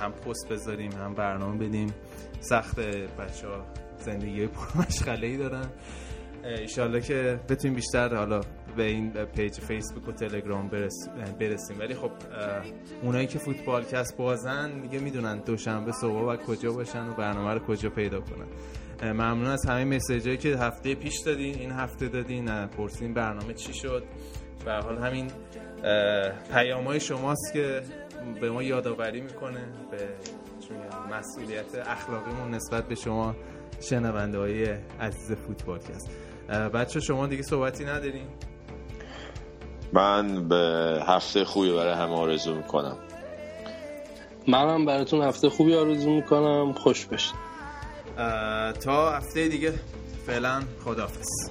[0.00, 1.94] هم پست بذاریم هم برنامه بدیم.
[2.40, 3.64] سخته بچه ها
[3.98, 5.66] زندگی پر مشغله ای دارن
[6.44, 8.40] ایشالله که بتونیم بیشتر حالا
[8.76, 11.08] به این پیج فیسبوک و تلگرام برس-
[11.40, 11.78] برسیم.
[11.78, 12.10] ولی خب
[13.02, 17.58] اونایی که فوتبال کس بازن دیگه می‌دونن دوشنبه صبح و کجا باشن و برنامه رو
[17.58, 18.46] کجا پیدا کنن.
[19.12, 22.66] ممنون از همه مسیج هایی که هفته پیش دادین این هفته دادین.
[22.66, 24.04] پرسین برنامه چی شد.
[24.64, 25.30] به حال همین
[26.52, 27.82] پیام های شماست که
[28.40, 29.60] به ما یادآوری می‌کنه
[29.90, 29.98] به
[30.68, 33.36] چون میگم، مسئولیت اخلاقیمون نسبت به شما
[33.80, 34.64] شنونده های
[35.00, 36.10] عزیز فوتبال کست.
[36.48, 38.26] بچه شما دیگه صحبتی ندارین؟
[39.92, 40.56] من به
[41.06, 42.96] هفته خوبی برای همه آرزو می‌کنم.
[44.48, 46.72] منم براتون هفته خوبی آرزو می‌کنم.
[46.72, 47.06] خوش
[48.18, 49.72] اه، تا هفته دیگه
[50.26, 51.50] فعلا خدافز